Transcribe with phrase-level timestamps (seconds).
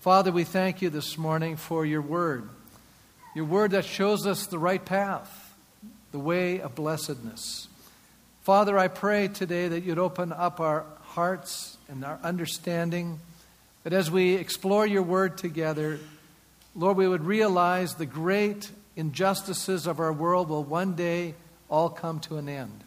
[0.00, 2.48] Father, we thank you this morning for your word,
[3.34, 5.54] your word that shows us the right path,
[6.10, 7.68] the way of blessedness.
[8.40, 13.20] Father, I pray today that you'd open up our hearts and our understanding,
[13.82, 16.00] that as we explore your word together,
[16.74, 21.34] Lord, we would realize the great injustices of our world will one day
[21.68, 22.84] all come to an end.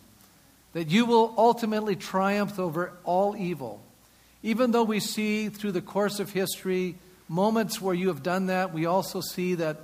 [0.73, 3.84] That you will ultimately triumph over all evil.
[4.44, 6.96] Even though we see through the course of history
[7.30, 9.77] moments where you have done that, we also see that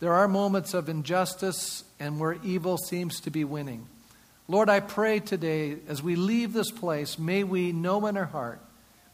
[0.00, 3.86] there are moments of injustice and where evil seems to be winning.
[4.48, 8.60] Lord, I pray today as we leave this place, may we know in our heart,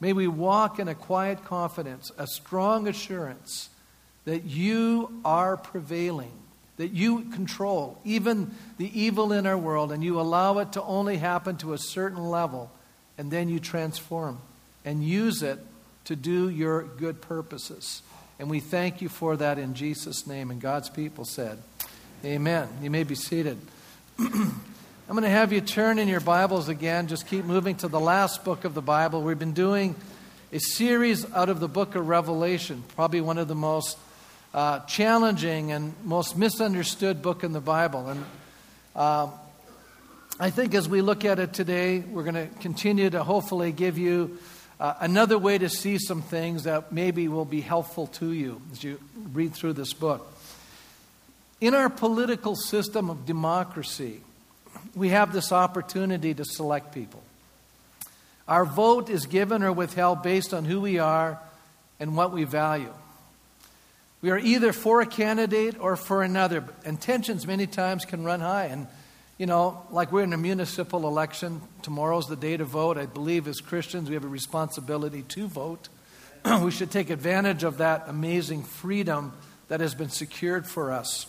[0.00, 3.70] may we walk in a quiet confidence, a strong assurance
[4.24, 6.32] that you are prevailing
[6.76, 11.16] that you control even the evil in our world and you allow it to only
[11.16, 12.70] happen to a certain level
[13.18, 14.38] and then you transform
[14.84, 15.58] and use it
[16.04, 18.02] to do your good purposes.
[18.38, 20.50] And we thank you for that in Jesus' name.
[20.50, 21.58] And God's people said,
[22.24, 22.68] Amen.
[22.80, 23.58] You may be seated.
[24.18, 24.60] I'm
[25.08, 27.08] going to have you turn in your Bibles again.
[27.08, 29.22] Just keep moving to the last book of the Bible.
[29.22, 29.94] We've been doing
[30.52, 33.98] a series out of the book of Revelation, probably one of the most
[34.54, 38.08] uh, challenging and most misunderstood book in the Bible.
[38.08, 38.24] And
[38.94, 39.28] uh,
[40.38, 43.98] I think as we look at it today, we're going to continue to hopefully give
[43.98, 44.38] you
[44.82, 48.82] uh, another way to see some things that maybe will be helpful to you as
[48.82, 48.98] you
[49.32, 50.28] read through this book.
[51.60, 54.22] In our political system of democracy,
[54.96, 57.22] we have this opportunity to select people.
[58.48, 61.38] Our vote is given or withheld based on who we are
[62.00, 62.92] and what we value.
[64.20, 68.40] We are either for a candidate or for another, and tensions many times can run
[68.40, 68.64] high.
[68.64, 68.88] And,
[69.42, 72.96] you know, like we're in a municipal election, tomorrow's the day to vote.
[72.96, 75.88] I believe as Christians we have a responsibility to vote.
[76.62, 79.32] we should take advantage of that amazing freedom
[79.66, 81.26] that has been secured for us.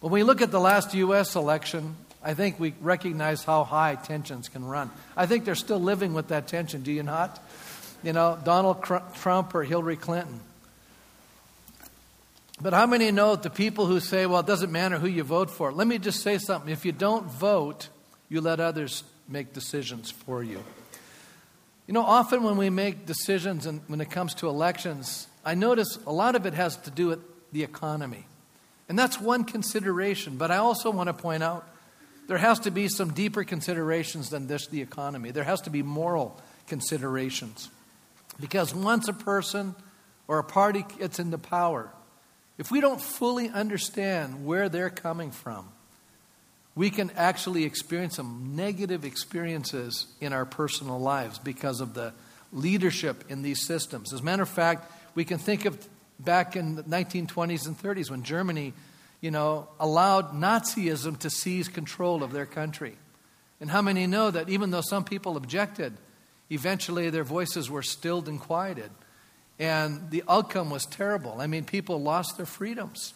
[0.00, 1.34] When we look at the last U.S.
[1.34, 4.90] election, I think we recognize how high tensions can run.
[5.16, 7.42] I think they're still living with that tension, do you not?
[8.02, 8.84] You know, Donald
[9.14, 10.40] Trump or Hillary Clinton.
[12.62, 15.50] But how many know the people who say, well, it doesn't matter who you vote
[15.50, 15.72] for?
[15.72, 16.70] Let me just say something.
[16.70, 17.88] If you don't vote,
[18.28, 20.62] you let others make decisions for you.
[21.88, 25.98] You know, often when we make decisions and when it comes to elections, I notice
[26.06, 27.18] a lot of it has to do with
[27.50, 28.26] the economy.
[28.88, 30.36] And that's one consideration.
[30.36, 31.68] But I also want to point out
[32.28, 35.32] there has to be some deeper considerations than this the economy.
[35.32, 37.70] There has to be moral considerations.
[38.38, 39.74] Because once a person
[40.28, 41.90] or a party gets into power,
[42.58, 45.68] if we don't fully understand where they're coming from,
[46.74, 52.12] we can actually experience some negative experiences in our personal lives because of the
[52.52, 54.12] leadership in these systems.
[54.12, 55.86] As a matter of fact, we can think of
[56.18, 58.72] back in the 1920s and 30s when Germany,
[59.20, 62.96] you know, allowed Nazism to seize control of their country.
[63.60, 65.92] And how many know that even though some people objected,
[66.50, 68.90] eventually their voices were stilled and quieted?
[69.58, 71.40] And the outcome was terrible.
[71.40, 73.14] I mean, people lost their freedoms.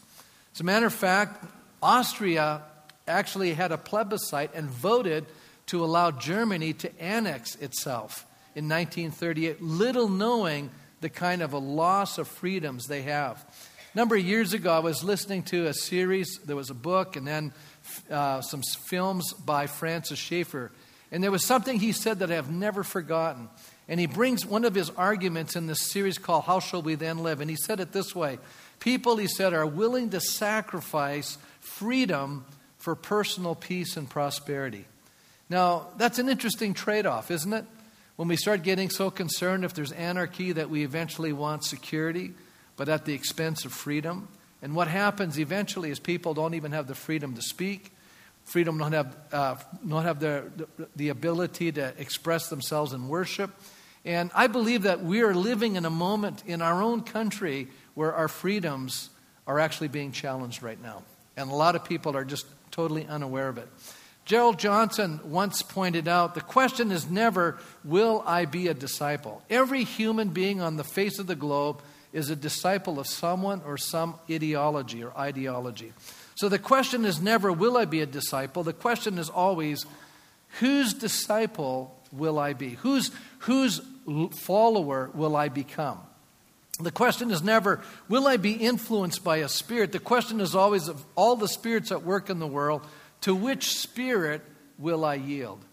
[0.55, 1.45] As a matter of fact,
[1.83, 2.63] Austria
[3.09, 5.27] actually had a plebiscite and voted
[5.67, 8.25] to allow Germany to annex itself
[8.55, 10.71] in 1938, little knowing
[11.01, 13.45] the kind of a loss of freedoms they have.
[13.95, 17.17] A number of years ago, I was listening to a series, there was a book,
[17.17, 17.53] and then
[18.11, 20.71] uh, some films by Francis Schaeffer.
[21.11, 23.49] And there was something he said that I have never forgotten.
[23.89, 27.19] And he brings one of his arguments in this series called How Shall We Then
[27.19, 27.41] Live?
[27.41, 28.39] And he said it this way
[28.81, 32.45] People, he said, are willing to sacrifice freedom
[32.79, 34.85] for personal peace and prosperity.
[35.49, 37.65] Now, that's an interesting trade off, isn't it?
[38.17, 42.33] When we start getting so concerned if there's anarchy that we eventually want security,
[42.77, 44.29] but at the expense of freedom.
[44.63, 47.93] And what happens eventually is people don't even have the freedom to speak,
[48.45, 50.51] freedom don't have, uh, don't have the,
[50.97, 53.51] the ability to express themselves in worship.
[54.06, 58.14] And I believe that we are living in a moment in our own country where
[58.14, 59.11] our freedoms
[59.49, 61.03] are actually being challenged right now.
[61.37, 63.69] And a lot of people are just totally unaware of it.
[64.25, 69.43] Gerald Johnson once pointed out the question is never, will I be a disciple?
[69.50, 71.82] Every human being on the face of the globe
[72.12, 75.93] is a disciple of someone or some ideology or ideology.
[76.37, 78.62] So the question is never, will I be a disciple?
[78.62, 79.85] The question is always,
[80.61, 82.70] whose disciple will I be?
[82.70, 83.11] Whose,
[83.41, 83.81] whose
[84.32, 85.99] follower will I become?
[86.79, 89.93] The question is never, will I be influenced by a spirit?
[89.93, 92.87] The question is always, of all the spirits at work in the world,
[93.23, 94.43] to which spirit
[94.79, 95.64] will I yield?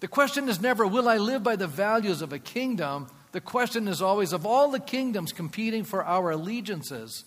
[0.00, 3.08] The question is never, will I live by the values of a kingdom?
[3.36, 7.24] the question is always of all the kingdoms competing for our allegiances,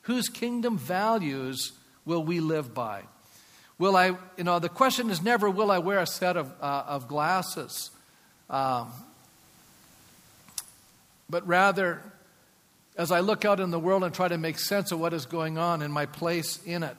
[0.00, 1.70] whose kingdom values
[2.04, 3.02] will we live by?
[3.78, 6.82] Will I, you know, the question is never, will I wear a set of, uh,
[6.88, 7.92] of glasses?
[8.50, 8.90] Um,
[11.32, 12.02] but rather,
[12.94, 15.24] as I look out in the world and try to make sense of what is
[15.24, 16.94] going on and my place in it,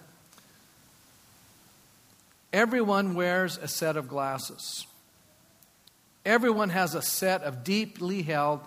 [2.52, 4.88] everyone wears a set of glasses.
[6.26, 8.62] Everyone has a set of deeply held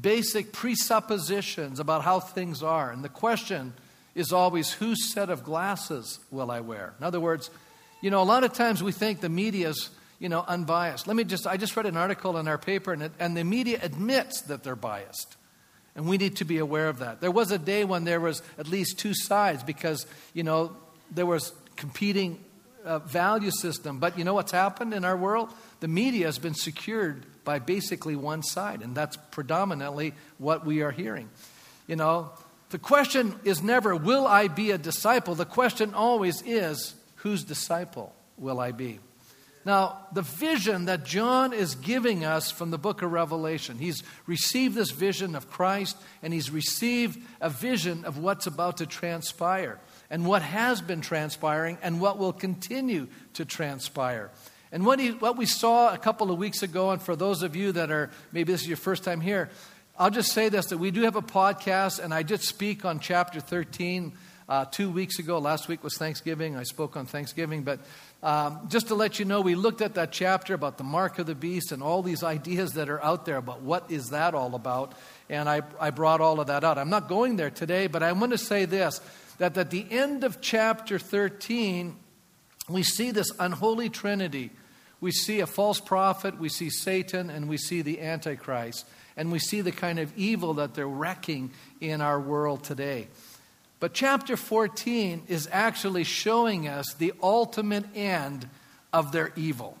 [0.00, 2.90] basic presuppositions about how things are.
[2.90, 3.74] And the question
[4.16, 6.94] is always whose set of glasses will I wear?
[6.98, 7.48] In other words,
[8.00, 9.88] you know, a lot of times we think the media is,
[10.18, 11.06] you know, unbiased.
[11.06, 13.44] Let me just, I just read an article in our paper, and, it, and the
[13.44, 15.36] media admits that they're biased.
[15.94, 17.20] And we need to be aware of that.
[17.20, 20.76] There was a day when there was at least two sides because, you know,
[21.10, 22.42] there was competing
[22.84, 23.98] uh, value system.
[23.98, 25.52] But you know what's happened in our world?
[25.80, 30.90] The media has been secured by basically one side, and that's predominantly what we are
[30.90, 31.30] hearing.
[31.86, 32.30] You know,
[32.70, 35.34] the question is never, will I be a disciple?
[35.34, 39.00] The question always is, whose disciple will I be?
[39.66, 44.76] Now, the vision that John is giving us from the book of Revelation, he's received
[44.76, 50.24] this vision of Christ and he's received a vision of what's about to transpire and
[50.24, 54.30] what has been transpiring and what will continue to transpire.
[54.70, 57.56] And what, he, what we saw a couple of weeks ago, and for those of
[57.56, 59.50] you that are maybe this is your first time here,
[59.98, 63.00] I'll just say this that we do have a podcast, and I did speak on
[63.00, 64.12] chapter 13
[64.48, 65.38] uh, two weeks ago.
[65.38, 66.56] Last week was Thanksgiving.
[66.56, 67.62] I spoke on Thanksgiving.
[67.62, 67.80] But
[68.22, 71.26] um, just to let you know, we looked at that chapter about the mark of
[71.26, 74.54] the beast and all these ideas that are out there about what is that all
[74.54, 74.92] about.
[75.28, 76.78] And I, I brought all of that out.
[76.78, 79.00] I'm not going there today, but I want to say this
[79.38, 81.94] that at the end of chapter 13,
[82.70, 84.50] we see this unholy trinity.
[84.98, 89.38] We see a false prophet, we see Satan, and we see the Antichrist and we
[89.38, 91.50] see the kind of evil that they're wrecking
[91.80, 93.08] in our world today.
[93.78, 98.48] But chapter 14 is actually showing us the ultimate end
[98.92, 99.76] of their evil.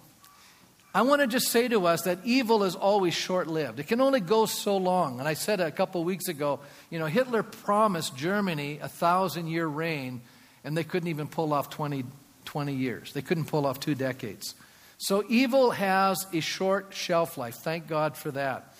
[0.94, 3.78] I want to just say to us that evil is always short lived.
[3.78, 5.18] It can only go so long.
[5.18, 6.60] And I said a couple weeks ago,
[6.90, 10.22] you know, Hitler promised Germany a thousand year reign,
[10.64, 12.04] and they couldn't even pull off 20,
[12.46, 13.12] 20 years.
[13.12, 14.54] They couldn't pull off two decades.
[14.98, 17.56] So evil has a short shelf life.
[17.56, 18.74] Thank God for that.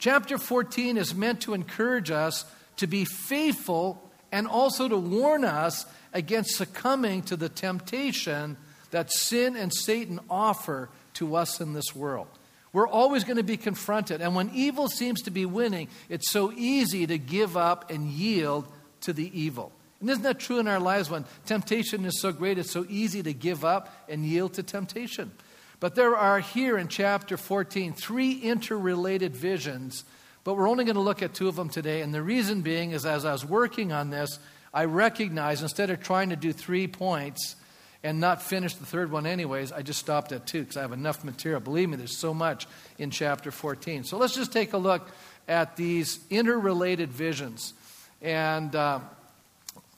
[0.00, 2.44] Chapter 14 is meant to encourage us
[2.78, 8.56] to be faithful and also to warn us against succumbing to the temptation
[8.90, 12.28] that sin and Satan offer to us in this world.
[12.72, 14.20] We're always going to be confronted.
[14.20, 18.66] And when evil seems to be winning, it's so easy to give up and yield
[19.02, 19.72] to the evil.
[20.00, 23.22] And isn't that true in our lives when temptation is so great, it's so easy
[23.22, 25.32] to give up and yield to temptation?
[25.80, 30.04] But there are here in chapter 14 three interrelated visions,
[30.44, 32.00] but we're only going to look at two of them today.
[32.00, 34.38] And the reason being is as I was working on this,
[34.72, 37.56] I recognized instead of trying to do three points
[38.02, 40.92] and not finish the third one anyways, I just stopped at two because I have
[40.92, 41.60] enough material.
[41.60, 42.66] Believe me, there's so much
[42.98, 44.04] in chapter 14.
[44.04, 45.08] So let's just take a look
[45.46, 47.74] at these interrelated visions.
[48.22, 49.00] And uh,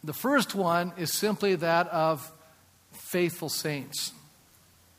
[0.02, 2.28] the first one is simply that of
[2.92, 4.12] faithful saints.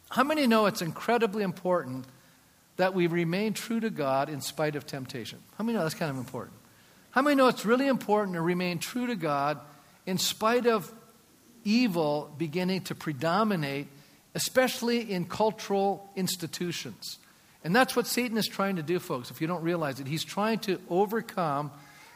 [0.10, 2.06] How many know it's incredibly important
[2.78, 5.40] that we remain true to God in spite of temptation?
[5.58, 6.56] How many know that's kind of important?
[7.12, 9.60] How many know it's really important to remain true to God
[10.06, 10.92] in spite of
[11.64, 13.88] evil beginning to predominate,
[14.34, 17.20] especially in cultural institutions?
[17.64, 20.08] And that's what Satan is trying to do, folks, if you don't realize it.
[20.08, 21.72] He's trying to overcome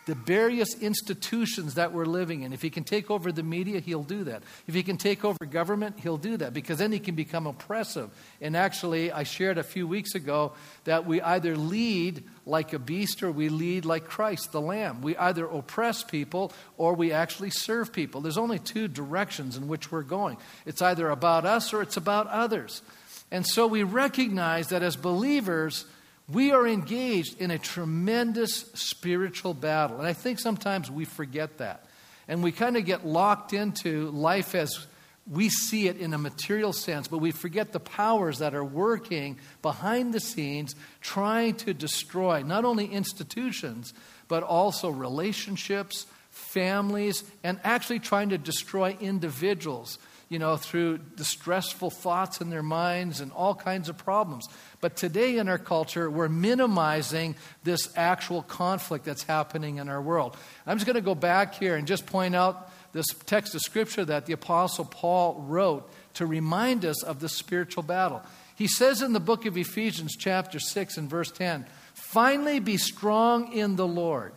[0.07, 2.53] the various institutions that we're living in.
[2.53, 4.41] If he can take over the media, he'll do that.
[4.65, 8.09] If he can take over government, he'll do that because then he can become oppressive.
[8.41, 10.53] And actually, I shared a few weeks ago
[10.85, 15.01] that we either lead like a beast or we lead like Christ, the Lamb.
[15.01, 18.21] We either oppress people or we actually serve people.
[18.21, 22.27] There's only two directions in which we're going it's either about us or it's about
[22.27, 22.81] others.
[23.29, 25.85] And so we recognize that as believers,
[26.29, 29.98] we are engaged in a tremendous spiritual battle.
[29.98, 31.86] And I think sometimes we forget that.
[32.27, 34.86] And we kind of get locked into life as
[35.29, 39.39] we see it in a material sense, but we forget the powers that are working
[39.62, 43.93] behind the scenes trying to destroy not only institutions,
[44.27, 49.98] but also relationships, families, and actually trying to destroy individuals
[50.29, 54.48] you know, through distressful thoughts in their minds and all kinds of problems.
[54.81, 60.36] But today in our culture, we're minimizing this actual conflict that's happening in our world.
[60.65, 64.03] I'm just going to go back here and just point out this text of scripture
[64.05, 68.22] that the Apostle Paul wrote to remind us of the spiritual battle.
[68.55, 73.53] He says in the book of Ephesians, chapter 6, and verse 10, finally be strong
[73.53, 74.34] in the Lord.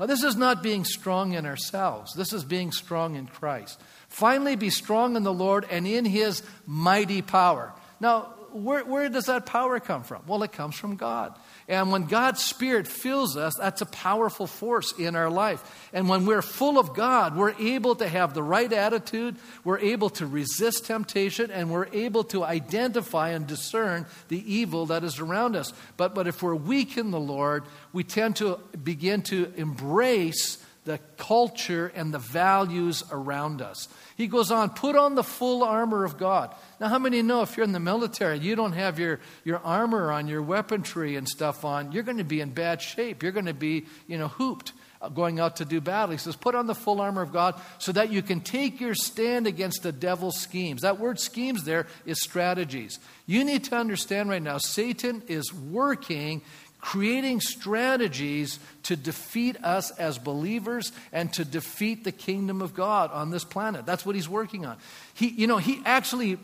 [0.00, 3.78] Now, this is not being strong in ourselves, this is being strong in Christ.
[4.08, 7.74] Finally, be strong in the Lord and in his mighty power.
[8.00, 10.22] Now, where, where does that power come from?
[10.26, 11.38] Well, it comes from God.
[11.68, 15.88] And when God's Spirit fills us, that's a powerful force in our life.
[15.92, 20.10] And when we're full of God, we're able to have the right attitude, we're able
[20.10, 25.56] to resist temptation, and we're able to identify and discern the evil that is around
[25.56, 25.72] us.
[25.96, 30.98] But, but if we're weak in the Lord, we tend to begin to embrace the
[31.18, 33.88] culture and the values around us.
[34.20, 36.54] He goes on, put on the full armor of God.
[36.78, 40.12] Now, how many know if you're in the military, you don't have your, your armor
[40.12, 43.22] on, your weaponry and stuff on, you're going to be in bad shape.
[43.22, 46.10] You're going to be, you know, hooped uh, going out to do battle.
[46.10, 48.94] He says, put on the full armor of God so that you can take your
[48.94, 50.82] stand against the devil's schemes.
[50.82, 52.98] That word schemes there is strategies.
[53.24, 56.42] You need to understand right now, Satan is working
[56.80, 63.30] creating strategies to defeat us as believers and to defeat the kingdom of God on
[63.30, 63.86] this planet.
[63.86, 64.76] That's what he's working on.
[65.14, 66.38] He, you know, he actually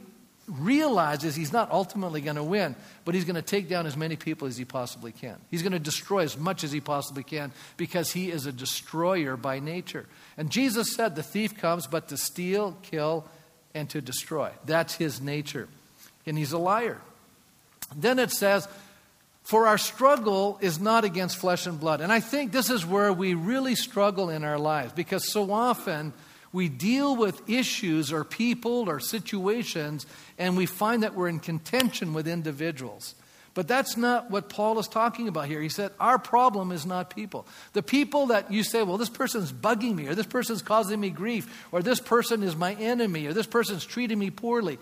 [0.49, 4.16] realizes he's not ultimately going to win, but he's going to take down as many
[4.16, 5.37] people as he possibly can.
[5.50, 9.37] He's going to destroy as much as he possibly can because he is a destroyer
[9.37, 10.07] by nature.
[10.37, 13.25] And Jesus said, The thief comes but to steal, kill,
[13.75, 14.50] and to destroy.
[14.64, 15.69] That's his nature.
[16.26, 17.00] And he's a liar.
[17.95, 18.69] Then it says,
[19.47, 22.00] for our struggle is not against flesh and blood.
[22.00, 26.12] And I think this is where we really struggle in our lives because so often
[26.53, 30.05] we deal with issues or people or situations
[30.37, 33.15] and we find that we're in contention with individuals.
[33.55, 35.61] But that's not what Paul is talking about here.
[35.61, 37.47] He said, Our problem is not people.
[37.73, 41.09] The people that you say, well, this person's bugging me, or this person's causing me
[41.11, 44.79] grief, or this person is my enemy, or this person's treating me poorly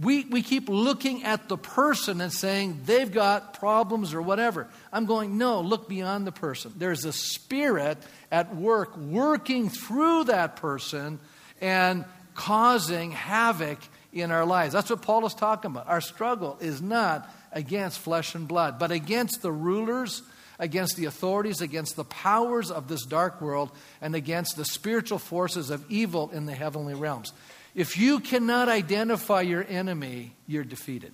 [0.00, 4.68] we, we keep looking at the person and saying they've got problems or whatever.
[4.92, 6.72] I'm going, no, look beyond the person.
[6.76, 7.98] There's a spirit
[8.30, 11.18] at work working through that person
[11.60, 13.78] and causing havoc
[14.12, 14.74] in our lives.
[14.74, 15.88] That's what Paul is talking about.
[15.88, 20.22] Our struggle is not against flesh and blood, but against the rulers,
[20.58, 23.70] against the authorities, against the powers of this dark world,
[24.02, 27.32] and against the spiritual forces of evil in the heavenly realms.
[27.76, 31.12] If you cannot identify your enemy, you're defeated.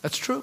[0.00, 0.42] That's true.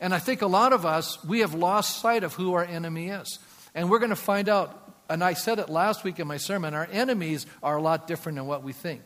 [0.00, 3.10] And I think a lot of us, we have lost sight of who our enemy
[3.10, 3.38] is.
[3.74, 6.72] And we're going to find out, and I said it last week in my sermon,
[6.72, 9.02] our enemies are a lot different than what we think.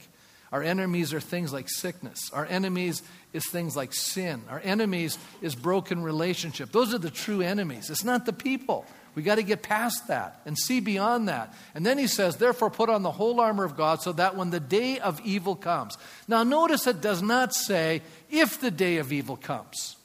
[0.53, 2.31] Our enemies are things like sickness.
[2.33, 3.03] Our enemies
[3.33, 4.43] is things like sin.
[4.49, 6.71] Our enemies is broken relationship.
[6.71, 7.91] Those are the true enemies.
[7.91, 8.87] It's not the people.
[9.15, 11.53] We got to get past that and see beyond that.
[11.75, 14.51] And then he says, therefore, put on the whole armor of God so that when
[14.51, 15.99] the day of evil comes.
[16.29, 19.97] Now, notice it does not say, if the day of evil comes.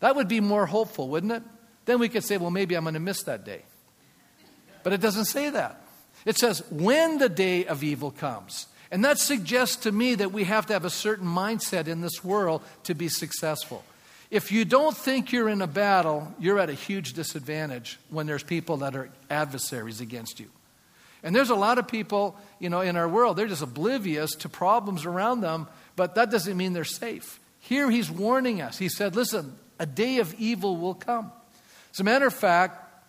[0.00, 1.42] That would be more hopeful, wouldn't it?
[1.86, 3.62] Then we could say, well, maybe I'm going to miss that day.
[4.82, 5.80] But it doesn't say that.
[6.26, 8.66] It says, when the day of evil comes.
[8.90, 12.22] And that suggests to me that we have to have a certain mindset in this
[12.22, 13.84] world to be successful.
[14.34, 18.42] If you don't think you're in a battle, you're at a huge disadvantage when there's
[18.42, 20.50] people that are adversaries against you.
[21.22, 24.48] And there's a lot of people, you know, in our world, they're just oblivious to
[24.48, 27.38] problems around them, but that doesn't mean they're safe.
[27.60, 28.76] Here he's warning us.
[28.76, 31.30] He said, listen, a day of evil will come.
[31.92, 33.04] As a matter of fact,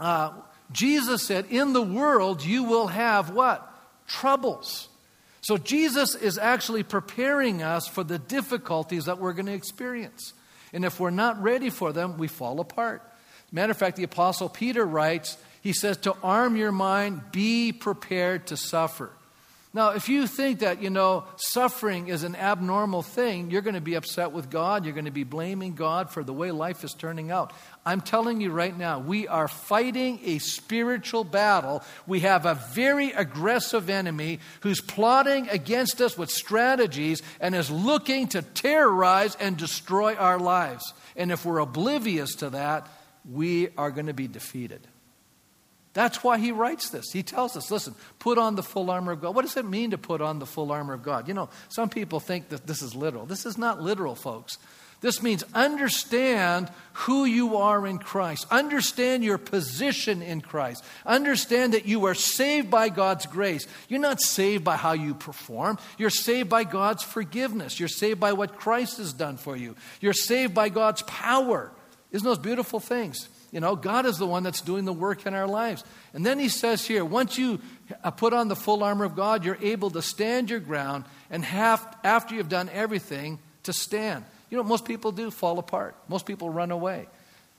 [0.00, 0.32] uh,
[0.72, 3.70] Jesus said, in the world you will have what?
[4.06, 4.88] Troubles.
[5.42, 10.32] So Jesus is actually preparing us for the difficulties that we're going to experience.
[10.72, 13.02] And if we're not ready for them, we fall apart.
[13.50, 18.46] Matter of fact, the Apostle Peter writes, he says, to arm your mind, be prepared
[18.48, 19.10] to suffer.
[19.74, 23.80] Now, if you think that, you know, suffering is an abnormal thing, you're going to
[23.80, 24.84] be upset with God.
[24.84, 27.54] You're going to be blaming God for the way life is turning out.
[27.86, 31.82] I'm telling you right now, we are fighting a spiritual battle.
[32.06, 38.28] We have a very aggressive enemy who's plotting against us with strategies and is looking
[38.28, 40.92] to terrorize and destroy our lives.
[41.16, 42.88] And if we're oblivious to that,
[43.30, 44.86] we are going to be defeated.
[45.94, 47.12] That's why he writes this.
[47.12, 49.34] He tells us, listen, put on the full armor of God.
[49.34, 51.28] What does it mean to put on the full armor of God?
[51.28, 53.26] You know, some people think that this is literal.
[53.26, 54.56] This is not literal, folks.
[55.02, 58.46] This means understand who you are in Christ.
[58.52, 60.84] Understand your position in Christ.
[61.04, 63.66] Understand that you are saved by God's grace.
[63.88, 65.78] You're not saved by how you perform.
[65.98, 67.80] You're saved by God's forgiveness.
[67.80, 69.74] You're saved by what Christ has done for you.
[70.00, 71.72] You're saved by God's power.
[72.12, 73.28] Isn't those beautiful things?
[73.52, 75.84] You know, God is the one that's doing the work in our lives.
[76.14, 77.60] And then he says here, once you
[78.16, 81.96] put on the full armor of God, you're able to stand your ground and have,
[82.02, 84.24] after you've done everything, to stand.
[84.50, 85.30] you know most people do?
[85.30, 85.94] Fall apart.
[86.08, 87.06] Most people run away.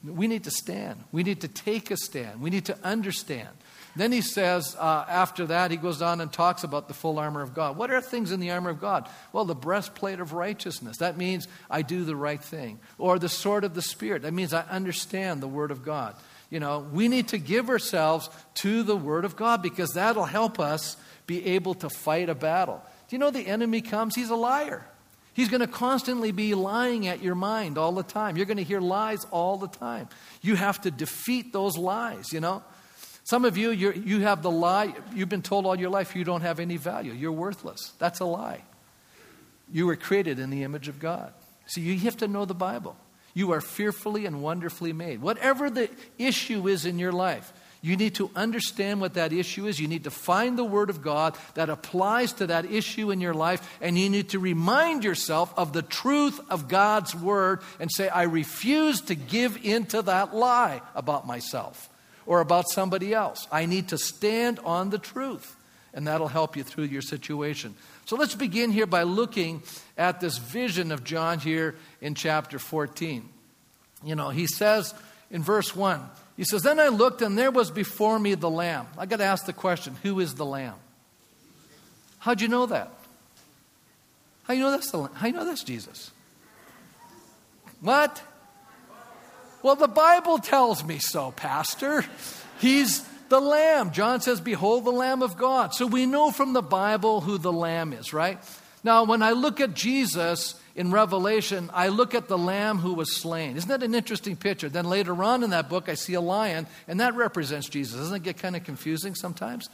[0.04, 1.02] We need to stand.
[1.12, 2.42] We need to take a stand.
[2.42, 3.50] We need to understand.
[3.96, 7.42] Then he says, uh, after that, he goes on and talks about the full armor
[7.42, 7.78] of God.
[7.78, 9.08] What are things in the armor of God?
[9.32, 10.98] Well, the breastplate of righteousness.
[10.98, 12.80] That means I do the right thing.
[12.98, 14.24] Or the sword of the Spirit.
[14.24, 16.16] That means I understand the Word of God.
[16.50, 20.60] You know, we need to give ourselves to the Word of God because that'll help
[20.60, 20.98] us
[21.28, 22.82] be able to fight a battle.
[23.08, 24.16] Do you know the enemy comes?
[24.16, 24.86] He's a liar.
[25.34, 28.38] He's going to constantly be lying at your mind all the time.
[28.38, 30.10] You're going to hear lies all the time.
[30.42, 32.64] You have to defeat those lies, you know.
[33.26, 36.42] Some of you, you have the lie, you've been told all your life you don't
[36.42, 37.14] have any value.
[37.14, 37.94] You're worthless.
[37.98, 38.64] That's a lie.
[39.72, 41.34] You were created in the image of God.
[41.68, 42.98] So you have to know the Bible.
[43.34, 45.22] You are fearfully and wonderfully made.
[45.22, 47.52] Whatever the issue is in your life,
[47.82, 49.80] you need to understand what that issue is.
[49.80, 53.34] You need to find the Word of God that applies to that issue in your
[53.34, 58.10] life, and you need to remind yourself of the truth of God's Word and say,
[58.10, 61.90] I refuse to give into that lie about myself
[62.26, 63.48] or about somebody else.
[63.52, 65.56] I need to stand on the truth,
[65.94, 67.76] and that'll help you through your situation.
[68.06, 69.64] So let's begin here by looking
[69.98, 73.28] at this vision of John here in chapter 14.
[74.04, 74.94] You know, he says
[75.32, 76.02] in verse 1,
[76.36, 78.88] he says, Then I looked, and there was before me the Lamb.
[78.98, 80.76] I got to ask the question who is the Lamb?
[82.20, 82.92] How'd you know that?
[84.44, 86.12] How you know that's the How you know that's Jesus?
[87.82, 88.22] What?
[89.64, 92.06] Well, the Bible tells me so, Pastor.
[92.60, 93.92] He's the Lamb.
[93.92, 95.74] John says, Behold the Lamb of God.
[95.74, 98.38] So we know from the Bible who the Lamb is, right?
[98.84, 103.16] Now, when I look at Jesus in Revelation, I look at the Lamb who was
[103.16, 103.56] slain.
[103.56, 104.68] Isn't that an interesting picture?
[104.68, 107.98] Then later on in that book, I see a lion, and that represents Jesus.
[107.98, 109.70] Doesn't it get kind of confusing sometimes?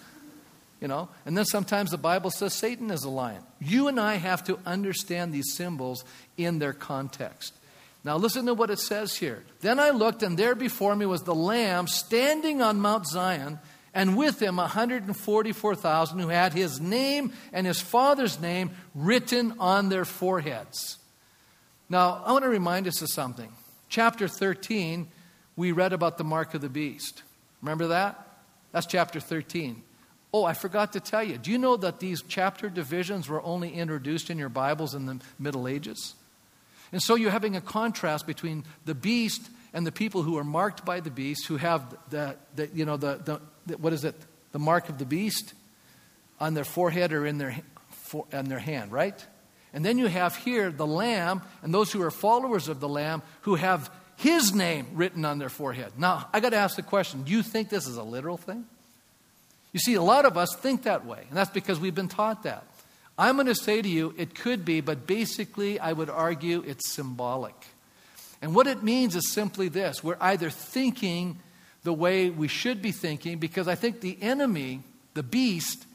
[0.79, 1.09] You know?
[1.25, 3.41] And then sometimes the Bible says Satan is a lion.
[3.59, 6.05] You and I have to understand these symbols
[6.37, 7.53] in their context.
[8.03, 9.43] Now, listen to what it says here.
[9.59, 13.59] Then I looked, and there before me was the Lamb standing on Mount Zion,
[13.93, 20.05] and with him 144,000 who had his name and his father's name written on their
[20.05, 20.97] foreheads.
[21.89, 23.51] Now, I want to remind us of something.
[23.89, 25.07] Chapter 13,
[25.55, 27.23] we read about the mark of the beast.
[27.61, 28.27] Remember that?
[28.71, 29.81] That's chapter 13.
[30.31, 31.37] Oh, I forgot to tell you.
[31.37, 35.19] Do you know that these chapter divisions were only introduced in your Bibles in the
[35.39, 36.13] Middle Ages?
[36.91, 40.85] And so you're having a contrast between the beast and the people who are marked
[40.85, 44.15] by the beast, who have the, the you know, the, the, the, what is it,
[44.51, 45.53] the mark of the beast
[46.39, 47.55] on their forehead or in their,
[47.89, 49.25] for, on their hand, right?
[49.73, 53.21] And then you have here the lamb and those who are followers of the lamb
[53.41, 55.93] who have his name written on their forehead.
[55.97, 58.65] Now, I got to ask the question do you think this is a literal thing?
[59.71, 62.43] You see, a lot of us think that way, and that's because we've been taught
[62.43, 62.65] that.
[63.19, 66.89] I'm going to say to you, it could be, but basically, I would argue it's
[66.89, 67.53] symbolic.
[68.41, 71.37] And what it means is simply this we're either thinking
[71.83, 74.83] the way we should be thinking, because I think the enemy,
[75.15, 75.85] the beast,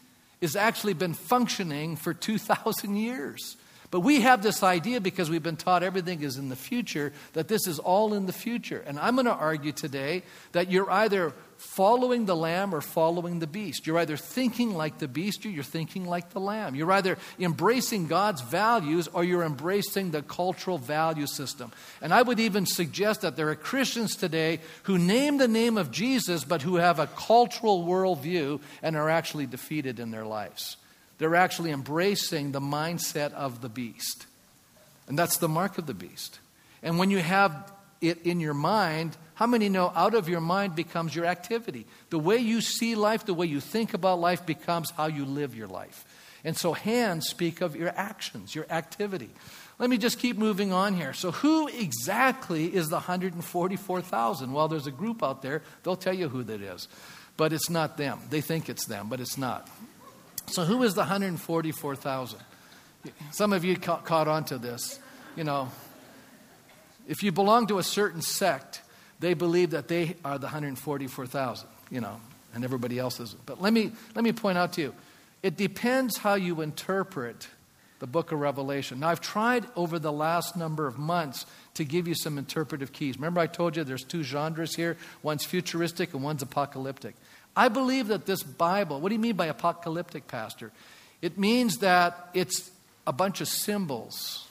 [0.42, 3.56] has actually been functioning for 2,000 years.
[3.94, 7.46] But we have this idea because we've been taught everything is in the future, that
[7.46, 8.83] this is all in the future.
[8.85, 13.46] And I'm going to argue today that you're either following the lamb or following the
[13.46, 13.87] beast.
[13.87, 16.74] You're either thinking like the beast or you're thinking like the lamb.
[16.74, 21.70] You're either embracing God's values or you're embracing the cultural value system.
[22.02, 25.92] And I would even suggest that there are Christians today who name the name of
[25.92, 30.78] Jesus but who have a cultural worldview and are actually defeated in their lives.
[31.18, 34.27] They're actually embracing the mindset of the beast.
[35.07, 36.38] And that's the mark of the beast.
[36.83, 40.74] And when you have it in your mind, how many know out of your mind
[40.74, 41.87] becomes your activity?
[42.11, 45.55] The way you see life, the way you think about life becomes how you live
[45.55, 46.05] your life.
[46.44, 49.31] And so hands speak of your actions, your activity.
[49.79, 51.12] Let me just keep moving on here.
[51.12, 54.53] So, who exactly is the 144,000?
[54.53, 56.87] Well, there's a group out there, they'll tell you who that is.
[57.37, 58.20] But it's not them.
[58.31, 59.68] They think it's them, but it's not.
[60.46, 62.38] So, who is the 144,000?
[63.33, 64.98] Some of you ca- caught on to this.
[65.37, 65.68] You know,
[67.09, 68.83] if you belong to a certain sect,
[69.20, 72.20] they believe that they are the 144,000, you know,
[72.54, 73.35] and everybody else is.
[73.46, 74.94] But let me, let me point out to you
[75.42, 77.48] it depends how you interpret
[77.98, 79.00] the book of Revelation.
[79.00, 83.16] Now, I've tried over the last number of months to give you some interpretive keys.
[83.16, 87.14] Remember, I told you there's two genres here one's futuristic and one's apocalyptic.
[87.56, 90.72] I believe that this Bible, what do you mean by apocalyptic, Pastor?
[91.22, 92.70] It means that it's
[93.06, 94.46] a bunch of symbols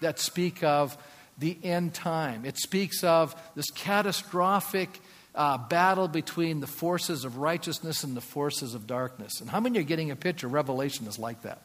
[0.00, 0.96] that speak of
[1.38, 2.44] the end time.
[2.44, 5.00] It speaks of this catastrophic
[5.34, 9.40] uh, battle between the forces of righteousness and the forces of darkness.
[9.40, 10.48] And how many are getting a picture?
[10.48, 11.62] Revelation is like that.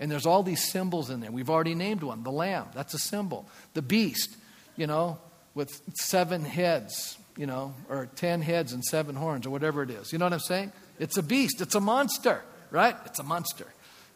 [0.00, 1.30] And there's all these symbols in there.
[1.30, 3.48] We've already named one the lamb, that's a symbol.
[3.74, 4.36] The beast,
[4.76, 5.18] you know,
[5.54, 10.12] with seven heads, you know, or ten heads and seven horns, or whatever it is.
[10.12, 10.72] You know what I'm saying?
[10.98, 12.96] It's a beast, it's a monster, right?
[13.06, 13.66] It's a monster,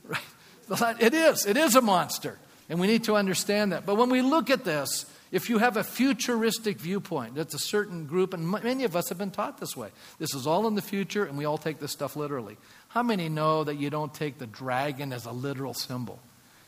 [0.68, 1.00] right?
[1.00, 2.38] It is, it is a monster.
[2.68, 3.86] And we need to understand that.
[3.86, 8.06] But when we look at this, if you have a futuristic viewpoint, that's a certain
[8.06, 9.88] group, and many of us have been taught this way.
[10.18, 12.58] This is all in the future, and we all take this stuff literally.
[12.88, 16.18] How many know that you don't take the dragon as a literal symbol?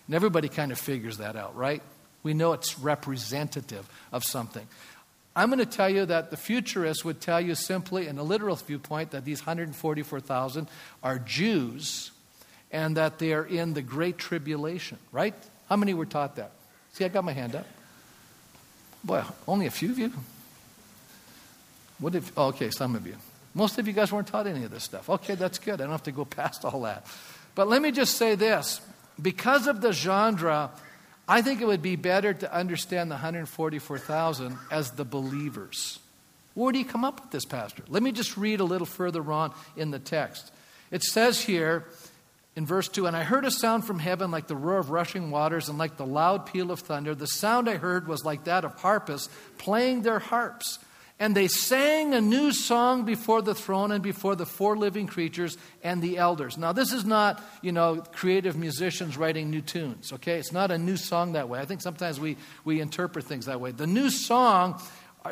[0.07, 1.83] And everybody kind of figures that out, right?
[2.23, 4.67] We know it's representative of something.
[5.37, 8.55] I'm going to tell you that the futurists would tell you simply, in a literal
[8.57, 10.69] viewpoint, that these 144,000
[11.03, 12.13] are Jews
[12.71, 15.35] and that they are in the Great Tribulation, right?
[15.69, 16.53] How many were taught that?
[16.93, 17.67] See, I got my hand up.
[19.03, 20.13] Boy, only a few of you?
[21.99, 23.17] What if, oh, okay, some of you.
[23.55, 25.09] Most of you guys weren't taught any of this stuff.
[25.09, 25.75] Okay, that's good.
[25.75, 27.07] I don't have to go past all that.
[27.55, 28.81] But let me just say this
[29.21, 30.71] because of the genre,
[31.27, 35.99] I think it would be better to understand the 144,000 as the believers.
[36.55, 37.83] Where do you come up with this, Pastor?
[37.89, 40.53] Let me just read a little further on in the text.
[40.91, 41.87] It says here,
[42.57, 45.31] in verse 2 And I heard a sound from heaven like the roar of rushing
[45.31, 47.15] waters and like the loud peal of thunder.
[47.15, 50.79] The sound I heard was like that of harpists playing their harps.
[51.25, 55.57] And they sang a new song before the throne and before the four living creatures
[55.83, 56.59] and the elders.
[56.59, 60.39] Now, this is not, you know, creative musicians writing new tunes, okay?
[60.39, 61.61] It's not a new song that way.
[61.61, 63.71] I think sometimes we, we interpret things that way.
[63.71, 64.79] The new song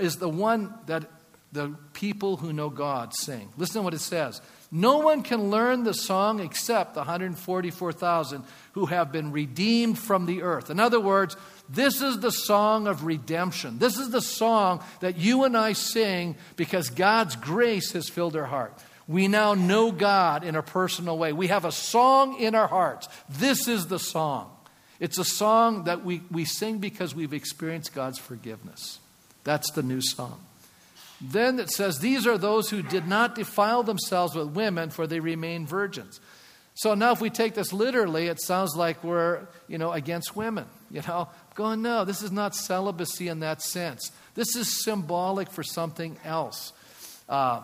[0.01, 1.11] is the one that
[1.53, 3.51] the people who know God sing.
[3.59, 4.41] Listen to what it says.
[4.71, 10.41] No one can learn the song except the 144,000 who have been redeemed from the
[10.41, 10.71] earth.
[10.71, 11.37] In other words,
[11.69, 13.79] this is the song of redemption.
[13.79, 18.45] This is the song that you and I sing because God's grace has filled our
[18.45, 18.75] heart.
[19.09, 21.33] We now know God in a personal way.
[21.33, 23.09] We have a song in our hearts.
[23.29, 24.51] This is the song.
[25.01, 29.01] It's a song that we, we sing because we've experienced God's forgiveness.
[29.45, 30.41] That's the new song.
[31.21, 35.21] Then it says, These are those who did not defile themselves with women, for they
[35.21, 36.21] remain virgins.
[36.75, 40.67] So now, if we take this literally, it sounds like we're, you know, against women.
[40.91, 44.13] You know, going, no, this is not celibacy in that sense.
[44.35, 46.73] This is symbolic for something else.
[47.29, 47.63] Uh,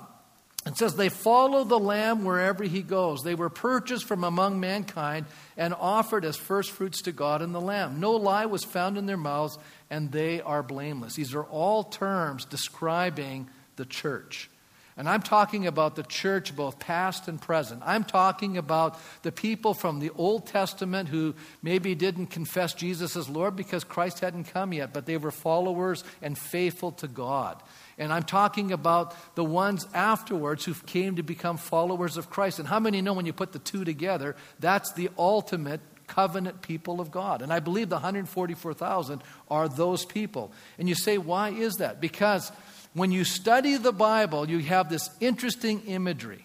[0.67, 3.23] it says, They follow the Lamb wherever he goes.
[3.23, 8.01] They were purchased from among mankind and offered as firstfruits to God and the Lamb.
[8.01, 11.15] No lie was found in their mouths, and they are blameless.
[11.15, 14.51] These are all terms describing the church.
[14.99, 17.83] And I'm talking about the church, both past and present.
[17.87, 23.29] I'm talking about the people from the Old Testament who maybe didn't confess Jesus as
[23.29, 27.63] Lord because Christ hadn't come yet, but they were followers and faithful to God.
[27.97, 32.59] And I'm talking about the ones afterwards who came to become followers of Christ.
[32.59, 37.01] And how many know when you put the two together, that's the ultimate covenant people
[37.01, 37.41] of God.
[37.41, 40.51] And I believe the 144,000 are those people.
[40.77, 42.01] And you say, why is that?
[42.01, 42.51] Because
[42.99, 46.45] when you study the Bible, you have this interesting imagery.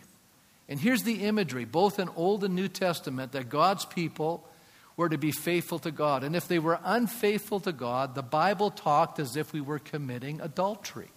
[0.70, 4.48] And here's the imagery, both in Old and New Testament, that God's people
[4.96, 6.24] were to be faithful to God.
[6.24, 10.40] And if they were unfaithful to God, the Bible talked as if we were committing
[10.40, 11.10] adultery.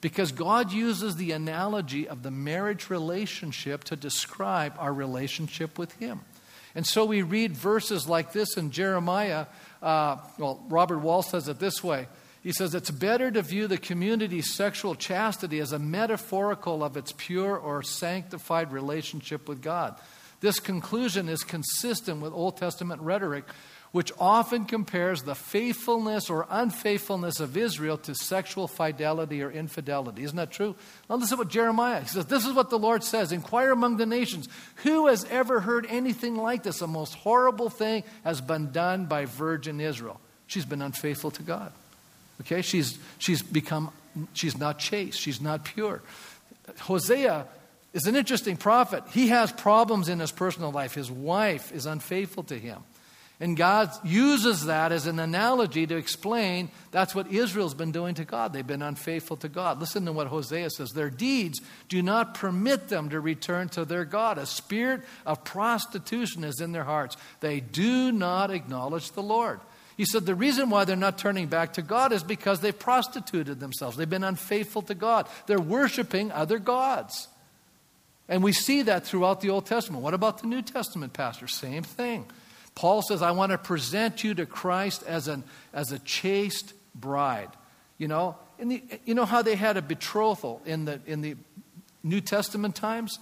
[0.00, 6.20] Because God uses the analogy of the marriage relationship to describe our relationship with Him.
[6.74, 9.46] And so we read verses like this in Jeremiah.
[9.82, 12.06] Uh, well, Robert Wall says it this way
[12.42, 17.12] He says, It's better to view the community's sexual chastity as a metaphorical of its
[17.16, 20.00] pure or sanctified relationship with God.
[20.40, 23.44] This conclusion is consistent with Old Testament rhetoric
[23.92, 30.22] which often compares the faithfulness or unfaithfulness of Israel to sexual fidelity or infidelity.
[30.22, 30.76] Isn't that true?
[31.08, 32.26] Now, listen to what Jeremiah he says.
[32.26, 34.48] This is what the Lord says Inquire among the nations.
[34.76, 36.82] Who has ever heard anything like this?
[36.82, 40.20] A most horrible thing has been done by virgin Israel.
[40.46, 41.72] She's been unfaithful to God.
[42.40, 42.62] Okay?
[42.62, 43.92] She's, she's become,
[44.32, 45.18] she's not chaste.
[45.18, 46.02] She's not pure.
[46.80, 47.46] Hosea
[47.92, 49.04] is an interesting prophet.
[49.12, 50.94] He has problems in his personal life.
[50.94, 52.82] His wife is unfaithful to him.
[53.42, 58.26] And God uses that as an analogy to explain that's what Israel's been doing to
[58.26, 58.52] God.
[58.52, 59.80] They've been unfaithful to God.
[59.80, 60.90] Listen to what Hosea says.
[60.90, 64.36] Their deeds do not permit them to return to their God.
[64.36, 67.16] A spirit of prostitution is in their hearts.
[67.40, 69.60] They do not acknowledge the Lord.
[70.00, 73.60] He said the reason why they're not turning back to God is because they've prostituted
[73.60, 73.98] themselves.
[73.98, 75.28] They've been unfaithful to God.
[75.46, 77.28] They're worshiping other gods.
[78.26, 80.02] And we see that throughout the Old Testament.
[80.02, 81.46] What about the New Testament, Pastor?
[81.46, 82.24] Same thing.
[82.74, 87.50] Paul says, I want to present you to Christ as, an, as a chaste bride.
[87.98, 91.36] You know, the, you know how they had a betrothal in the, in the
[92.02, 93.18] New Testament times?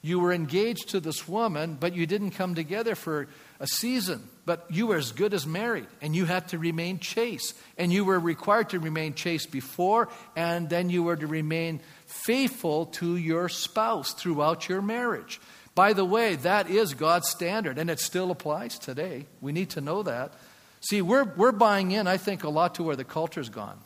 [0.00, 3.28] You were engaged to this woman, but you didn't come together for
[3.62, 4.28] a season.
[4.44, 7.56] But you were as good as married, and you had to remain chaste.
[7.78, 12.86] And you were required to remain chaste before, and then you were to remain faithful
[12.86, 15.40] to your spouse throughout your marriage.
[15.76, 19.26] By the way, that is God's standard, and it still applies today.
[19.40, 20.34] We need to know that.
[20.80, 23.78] See, we're, we're buying in, I think, a lot to where the culture's gone.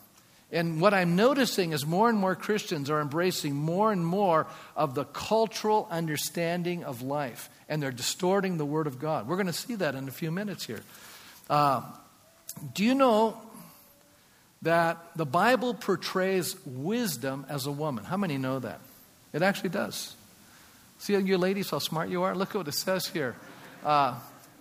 [0.51, 4.95] And what I'm noticing is more and more Christians are embracing more and more of
[4.95, 9.29] the cultural understanding of life, and they're distorting the Word of God.
[9.29, 10.83] We're going to see that in a few minutes here.
[11.49, 11.83] Uh,
[12.75, 13.41] do you know
[14.63, 18.05] that the Bible portrays wisdom as a woman?
[18.05, 18.81] How many know that?
[19.33, 20.15] It actually does.
[20.99, 22.35] See, you ladies, how smart you are?
[22.35, 23.37] Look at what it says here.
[23.85, 24.15] Uh,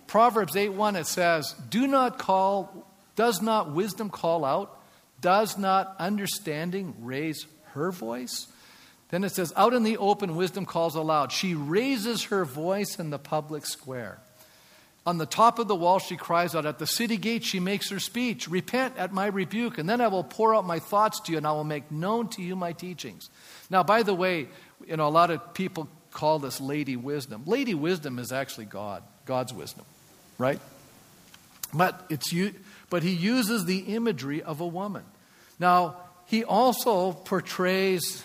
[0.06, 4.78] Proverbs 8 1, it says, Do not call, does not wisdom call out?
[5.20, 8.46] Does not understanding raise her voice?
[9.10, 11.32] Then it says, Out in the open, wisdom calls aloud.
[11.32, 14.18] She raises her voice in the public square.
[15.06, 16.66] On the top of the wall, she cries out.
[16.66, 20.08] At the city gate, she makes her speech Repent at my rebuke, and then I
[20.08, 22.72] will pour out my thoughts to you, and I will make known to you my
[22.72, 23.30] teachings.
[23.70, 24.48] Now, by the way,
[24.86, 27.44] you know, a lot of people call this lady wisdom.
[27.46, 29.84] Lady wisdom is actually God, God's wisdom,
[30.38, 30.58] right?
[31.72, 32.54] But it's you
[32.88, 35.04] but he uses the imagery of a woman.
[35.58, 38.24] Now, he also portrays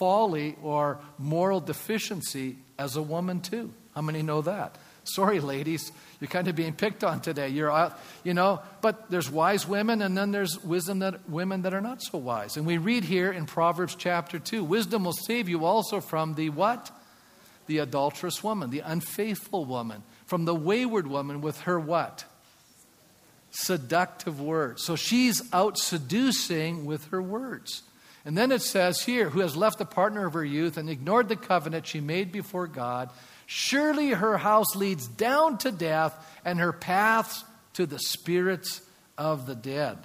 [0.00, 3.72] folly or moral deficiency as a woman, too.
[3.94, 4.76] How many know that?
[5.04, 7.50] Sorry, ladies, you're kind of being picked on today.
[7.50, 11.74] You're, out, you know, but there's wise women, and then there's wisdom that women that
[11.74, 12.56] are not so wise.
[12.56, 16.50] And we read here in Proverbs chapter two, wisdom will save you also from the
[16.50, 16.90] what?
[17.66, 22.24] The adulterous woman, the unfaithful woman, from the wayward woman with her what?
[23.50, 24.84] seductive words.
[24.84, 27.82] So she's out seducing with her words.
[28.24, 31.28] And then it says here, who has left the partner of her youth and ignored
[31.28, 33.10] the covenant she made before God,
[33.46, 38.82] surely her house leads down to death and her paths to the spirits
[39.16, 39.98] of the dead.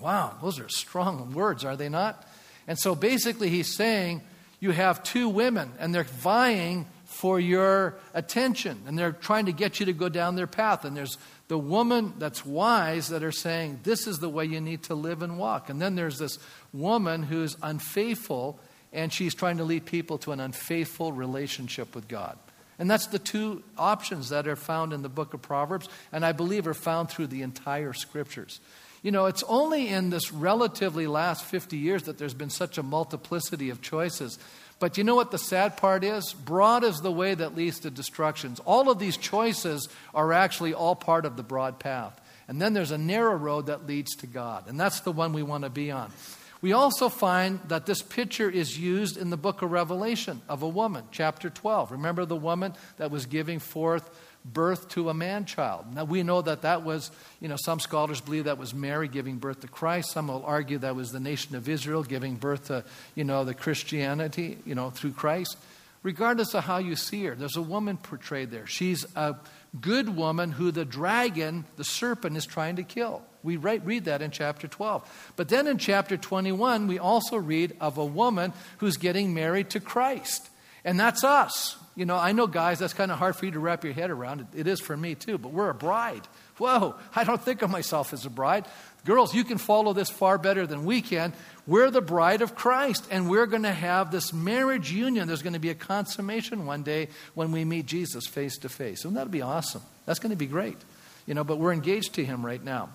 [0.00, 2.24] Wow, those are strong words, are they not?
[2.68, 4.20] And so basically, he's saying
[4.60, 9.80] you have two women and they're vying for your attention and they're trying to get
[9.80, 10.84] you to go down their path.
[10.84, 11.16] And there's
[11.48, 15.22] the woman that's wise that are saying, This is the way you need to live
[15.22, 15.70] and walk.
[15.70, 16.38] And then there's this
[16.72, 18.58] woman who's unfaithful,
[18.92, 22.38] and she's trying to lead people to an unfaithful relationship with God.
[22.78, 26.32] And that's the two options that are found in the book of Proverbs, and I
[26.32, 28.60] believe are found through the entire scriptures.
[29.02, 32.82] You know, it's only in this relatively last 50 years that there's been such a
[32.82, 34.38] multiplicity of choices.
[34.80, 36.32] But you know what the sad part is?
[36.32, 38.60] Broad is the way that leads to destructions.
[38.60, 42.20] All of these choices are actually all part of the broad path.
[42.46, 44.68] And then there's a narrow road that leads to God.
[44.68, 46.10] And that's the one we want to be on.
[46.60, 50.68] We also find that this picture is used in the book of Revelation of a
[50.68, 51.92] woman, chapter 12.
[51.92, 54.10] Remember the woman that was giving forth
[54.44, 55.94] birth to a man child.
[55.94, 59.36] Now we know that that was, you know, some scholars believe that was Mary giving
[59.38, 60.10] birth to Christ.
[60.10, 63.54] Some will argue that was the nation of Israel giving birth to, you know, the
[63.54, 65.56] Christianity, you know, through Christ.
[66.02, 68.66] Regardless of how you see her, there's a woman portrayed there.
[68.66, 69.36] She's a
[69.80, 73.22] good woman who the dragon, the serpent, is trying to kill.
[73.42, 75.32] We read that in chapter 12.
[75.36, 79.80] But then in chapter 21, we also read of a woman who's getting married to
[79.80, 80.48] Christ.
[80.84, 81.76] And that's us.
[81.96, 84.10] You know, I know, guys, that's kind of hard for you to wrap your head
[84.10, 84.46] around.
[84.54, 86.26] It, is for me, too, but we're a bride.
[86.58, 88.66] Whoa, I don't think of myself as a bride.
[89.04, 91.32] Girls, you can follow this far better than we can.
[91.66, 95.26] We're the bride of Christ, and we're going to have this marriage union.
[95.26, 99.04] There's going to be a consummation one day when we meet Jesus face to face.
[99.04, 99.82] And that'll be awesome.
[100.06, 100.78] That's going to be great.
[101.26, 102.90] You know, but we're engaged to him right now.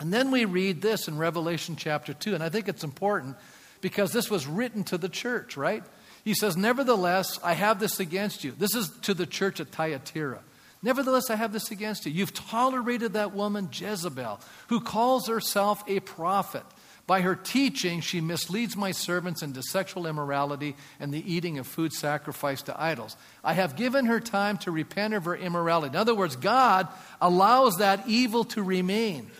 [0.00, 3.36] And then we read this in Revelation chapter 2, and I think it's important
[3.80, 5.82] because this was written to the church, right?
[6.24, 8.52] He says, Nevertheless, I have this against you.
[8.52, 10.40] This is to the church at Thyatira.
[10.82, 12.12] Nevertheless, I have this against you.
[12.12, 16.64] You've tolerated that woman, Jezebel, who calls herself a prophet.
[17.06, 21.92] By her teaching, she misleads my servants into sexual immorality and the eating of food
[21.92, 23.16] sacrificed to idols.
[23.44, 25.94] I have given her time to repent of her immorality.
[25.94, 26.88] In other words, God
[27.20, 29.30] allows that evil to remain.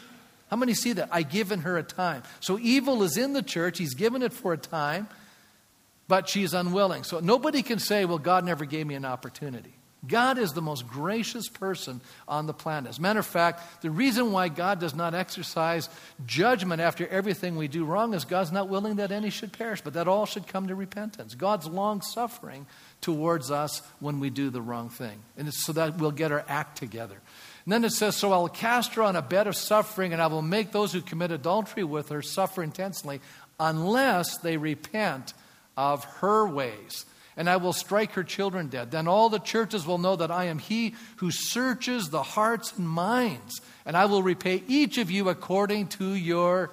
[0.48, 1.08] How many see that?
[1.10, 2.22] I've given her a time.
[2.40, 5.08] So evil is in the church, He's given it for a time
[6.08, 7.04] but she's unwilling.
[7.04, 9.72] So nobody can say, well, God never gave me an opportunity.
[10.06, 12.90] God is the most gracious person on the planet.
[12.90, 15.88] As a matter of fact, the reason why God does not exercise
[16.26, 19.94] judgment after everything we do wrong is God's not willing that any should perish, but
[19.94, 21.34] that all should come to repentance.
[21.34, 22.66] God's long suffering
[23.00, 25.18] towards us when we do the wrong thing.
[25.36, 27.20] And it's so that we'll get our act together.
[27.66, 30.28] And then it says, So I'll cast her on a bed of suffering, and I
[30.28, 33.20] will make those who commit adultery with her suffer intensely
[33.58, 35.34] unless they repent
[35.76, 37.04] of her ways.
[37.36, 38.90] and I will strike her children dead.
[38.90, 42.88] Then all the churches will know that I am he who searches the hearts and
[42.88, 46.70] minds, and I will repay each of you according to your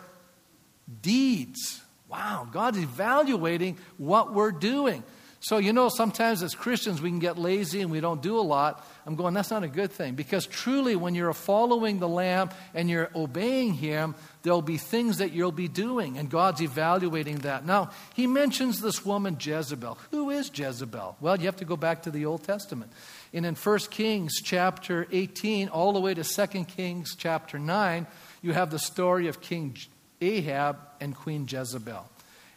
[1.01, 1.81] deeds.
[2.07, 5.03] Wow, God's evaluating what we're doing.
[5.43, 8.41] So, you know, sometimes as Christians we can get lazy and we don't do a
[8.41, 8.87] lot.
[9.05, 10.15] I'm going, that's not a good thing.
[10.15, 15.33] Because truly, when you're following the Lamb and you're obeying Him, there'll be things that
[15.33, 17.65] you'll be doing, and God's evaluating that.
[17.65, 19.97] Now, He mentions this woman, Jezebel.
[20.11, 21.17] Who is Jezebel?
[21.19, 22.93] Well, you have to go back to the Old Testament.
[23.33, 28.07] And in 1 Kings chapter 18, all the way to 2 Kings chapter 9,
[28.41, 29.75] you have the story of King
[30.21, 32.09] Ahab and Queen Jezebel.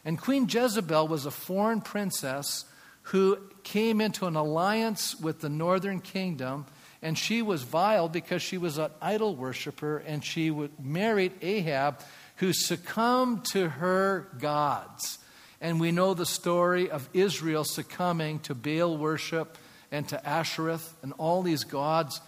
[0.05, 2.63] And Queen Jezebel was a foreign princess
[3.07, 6.65] who came into an alliance with the northern kingdom,
[7.01, 12.01] and she was vile because she was an idol worshiper, and she married Ahab,
[12.37, 15.19] who succumbed to her gods.
[15.61, 19.57] And we know the story of Israel succumbing to Baal worship
[19.89, 22.19] and to Ashereth and all these gods.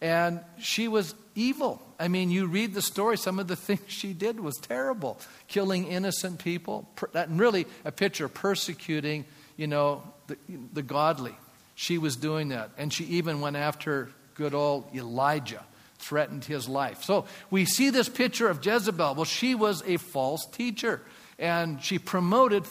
[0.00, 1.82] And she was evil.
[1.98, 5.20] I mean, you read the story, some of the things she did was terrible.
[5.48, 9.24] Killing innocent people, and really a picture of persecuting,
[9.56, 10.36] you know, the,
[10.72, 11.34] the godly.
[11.74, 12.70] She was doing that.
[12.78, 15.64] And she even went after good old Elijah,
[15.98, 17.02] threatened his life.
[17.02, 19.16] So we see this picture of Jezebel.
[19.16, 21.02] Well, she was a false teacher,
[21.38, 22.64] and she promoted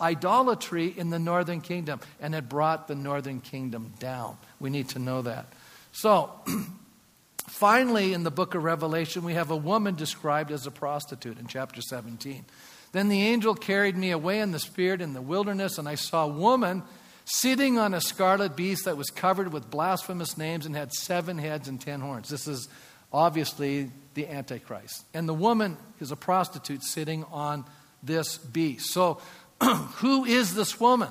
[0.00, 4.36] idolatry in the northern kingdom and it brought the northern kingdom down.
[4.60, 5.46] We need to know that.
[5.92, 6.30] So,
[7.48, 11.46] finally, in the book of Revelation, we have a woman described as a prostitute in
[11.46, 12.44] chapter 17.
[12.94, 16.26] Then the angel carried me away in the spirit in the wilderness, and I saw
[16.26, 16.84] a woman
[17.24, 21.66] sitting on a scarlet beast that was covered with blasphemous names and had seven heads
[21.66, 22.28] and ten horns.
[22.28, 22.68] This is
[23.12, 25.04] obviously the Antichrist.
[25.12, 27.64] And the woman is a prostitute sitting on
[28.00, 28.92] this beast.
[28.92, 29.20] So,
[29.60, 31.08] who is this woman?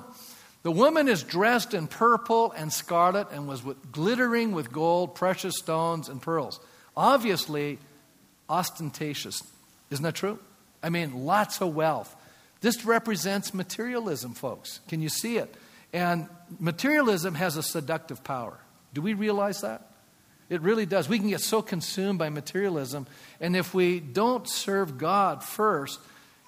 [0.62, 5.58] The woman is dressed in purple and scarlet and was with, glittering with gold, precious
[5.58, 6.62] stones, and pearls.
[6.96, 7.78] Obviously,
[8.50, 9.44] ostentatious.
[9.90, 10.40] Isn't that true?
[10.84, 12.14] I mean, lots of wealth.
[12.62, 14.82] This represents materialism, folks.
[14.88, 15.56] Can you see it?
[15.94, 16.28] And
[16.60, 18.58] materialism has a seductive power.
[18.94, 19.90] Do we realize that?
[20.50, 21.10] It really does.
[21.10, 23.08] We can get so consumed by materialism,
[23.40, 26.00] and if we don't serve God first,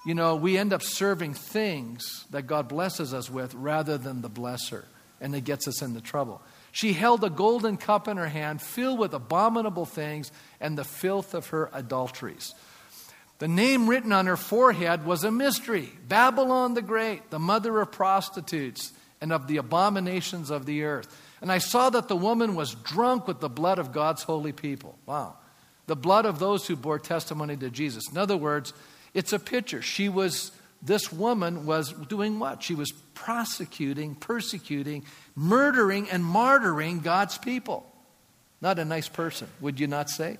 [0.06, 4.30] you know, we end up serving things that God blesses us with rather than the
[4.30, 4.84] blesser,
[5.20, 6.40] and it gets us into trouble.
[6.70, 11.34] She held a golden cup in her hand filled with abominable things and the filth
[11.34, 12.54] of her adulteries.
[13.38, 17.92] The name written on her forehead was a mystery Babylon the Great, the mother of
[17.92, 21.22] prostitutes and of the abominations of the earth.
[21.42, 24.98] And I saw that the woman was drunk with the blood of God's holy people.
[25.04, 25.36] Wow.
[25.86, 28.04] The blood of those who bore testimony to Jesus.
[28.10, 28.72] In other words,
[29.12, 29.82] it's a picture.
[29.82, 30.50] She was,
[30.82, 32.62] this woman was doing what?
[32.62, 37.86] She was prosecuting, persecuting, murdering, and martyring God's people.
[38.62, 40.38] Not a nice person, would you not say?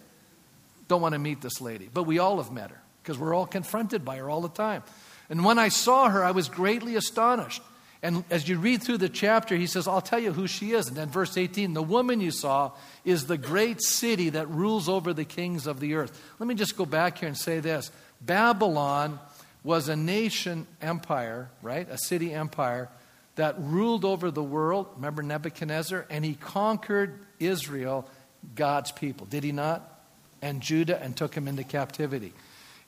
[0.89, 3.47] Don't want to meet this lady, but we all have met her because we're all
[3.47, 4.83] confronted by her all the time.
[5.31, 7.63] And when I saw her, I was greatly astonished.
[8.03, 10.89] And as you read through the chapter, he says, I'll tell you who she is.
[10.89, 12.73] And then verse 18, the woman you saw
[13.05, 16.21] is the great city that rules over the kings of the earth.
[16.41, 19.21] Let me just go back here and say this Babylon
[19.63, 21.89] was a nation empire, right?
[21.89, 22.89] A city empire
[23.37, 24.89] that ruled over the world.
[24.97, 26.07] Remember Nebuchadnezzar?
[26.11, 28.09] And he conquered Israel,
[28.55, 29.27] God's people.
[29.27, 29.93] Did he not?
[30.43, 32.33] And Judah, and took him into captivity.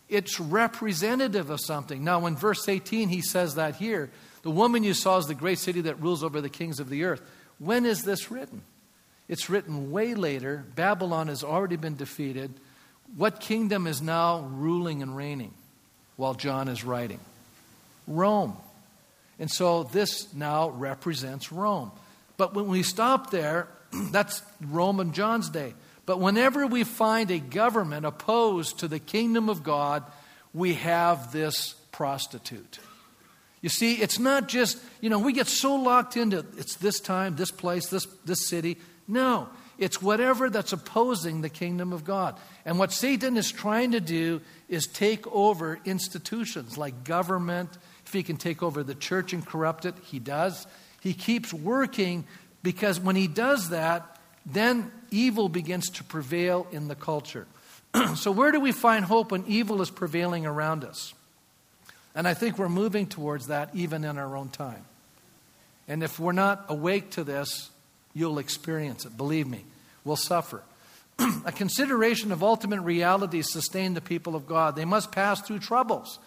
[0.09, 2.03] It's representative of something.
[2.03, 4.11] Now, in verse 18, he says that here
[4.43, 7.05] the woman you saw is the great city that rules over the kings of the
[7.05, 7.21] earth.
[7.59, 8.63] When is this written?
[9.29, 10.65] It's written way later.
[10.75, 12.53] Babylon has already been defeated.
[13.17, 15.53] What kingdom is now ruling and reigning
[16.17, 17.21] while John is writing?
[18.07, 18.57] Rome.
[19.39, 21.93] And so this now represents Rome.
[22.37, 23.69] But when we stop there,
[24.13, 25.75] that's Rome John's day.
[26.09, 30.05] But whenever we find a government opposed to the kingdom of God,
[30.55, 32.79] we have this prostitute.
[33.61, 37.37] You see, it's not just, you know, we get so locked into it's this time,
[37.37, 38.79] this place, this, this city.
[39.07, 42.39] No, it's whatever that's opposing the kingdom of God.
[42.65, 47.77] And what Satan is trying to do is take over institutions like government.
[48.07, 50.67] If he can take over the church and corrupt it, he does.
[51.03, 52.25] He keeps working
[52.63, 57.47] because when he does that, then evil begins to prevail in the culture.
[58.17, 61.15] so, where do we find hope when evil is prevailing around us?
[62.15, 64.85] And I think we're moving towards that even in our own time.
[65.87, 67.71] And if we're not awake to this,
[68.13, 69.17] you'll experience it.
[69.17, 69.65] Believe me,
[70.05, 70.63] we'll suffer.
[71.45, 74.77] a consideration of ultimate realities sustain the people of God.
[74.77, 76.19] They must pass through troubles.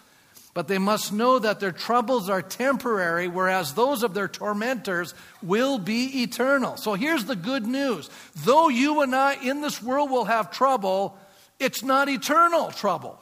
[0.54, 5.78] But they must know that their troubles are temporary, whereas those of their tormentors will
[5.78, 6.76] be eternal.
[6.76, 8.10] So here's the good news.
[8.36, 11.16] Though you and I in this world will have trouble,
[11.58, 13.18] it's not eternal trouble.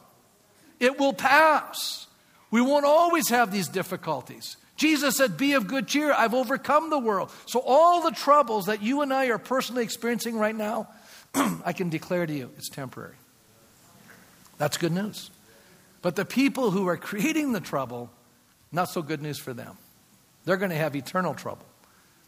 [0.81, 2.09] It will pass.
[2.51, 4.57] We won't always have these difficulties.
[4.77, 6.13] Jesus said, Be of good cheer.
[6.13, 7.31] I've overcome the world.
[7.47, 10.89] So, all the troubles that you and I are personally experiencing right now,
[11.35, 13.17] I can declare to you, it's temporary.
[14.57, 15.31] That's good news.
[16.03, 18.11] But the people who are creating the trouble,
[18.73, 19.77] not so good news for them.
[20.45, 21.67] They're going to have eternal trouble.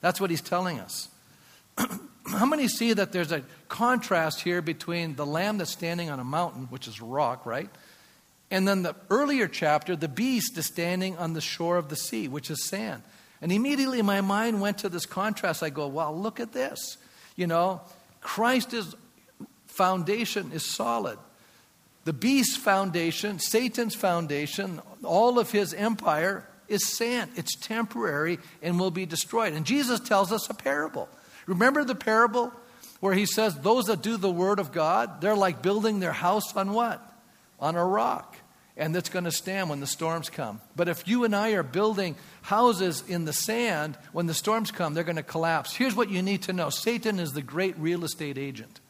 [0.01, 1.09] That's what he's telling us.
[1.79, 6.25] How many see that there's a contrast here between the lamb that's standing on a
[6.25, 7.71] mountain, which is rock, right?
[8.51, 12.29] And then the earlier chapter, the beast is standing on the shore of the sea,
[12.29, 13.03] which is sand.
[13.41, 15.63] And immediately my mind went to this contrast.
[15.63, 16.99] I go, well, look at this.
[17.35, 17.81] You know,
[18.21, 18.95] Christ's
[19.67, 21.19] foundation is solid.
[22.05, 27.31] The beast's foundation, Satan's foundation, all of his empire is sand.
[27.37, 29.53] It's temporary and will be destroyed.
[29.53, 31.09] And Jesus tells us a parable.
[31.47, 32.53] Remember the parable
[33.01, 36.57] where he says, Those that do the word of God, they're like building their house
[36.57, 37.01] on what?
[37.61, 38.37] On a rock.
[38.77, 40.61] And that's going to stand when the storms come.
[40.75, 44.95] But if you and I are building houses in the sand, when the storms come,
[44.95, 45.77] they're going to collapse.
[45.77, 48.81] Here's what you need to know Satan is the great real estate agent.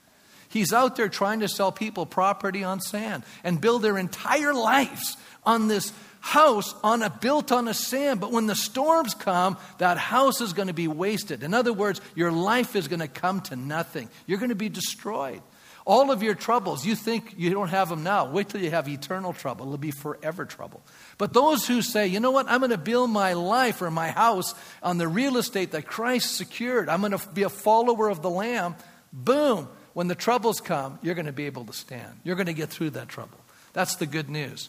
[0.53, 5.17] He's out there trying to sell people property on sand and build their entire lives
[5.45, 8.21] on this house on a built on a sand.
[8.21, 11.43] But when the storms come that house is going to be wasted.
[11.43, 14.11] In other words your life is going to come to nothing.
[14.27, 15.41] You're going to be destroyed.
[15.87, 18.31] All of your troubles you think you don't have them now.
[18.31, 19.65] Wait till you have eternal trouble.
[19.65, 20.83] It'll be forever trouble.
[21.17, 22.51] But those who say you know what?
[22.51, 26.37] I'm going to build my life or my house on the real estate that christ
[26.37, 26.91] secured.
[26.91, 28.77] I'm going to be a follower of the lamb
[29.15, 32.20] boom when the troubles come, you're going to be able to stand.
[32.24, 33.38] You're going to get through that trouble.
[33.72, 34.68] That's the good news.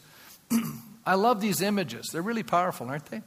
[1.06, 2.10] I love these images.
[2.12, 3.22] They're really powerful, aren't they?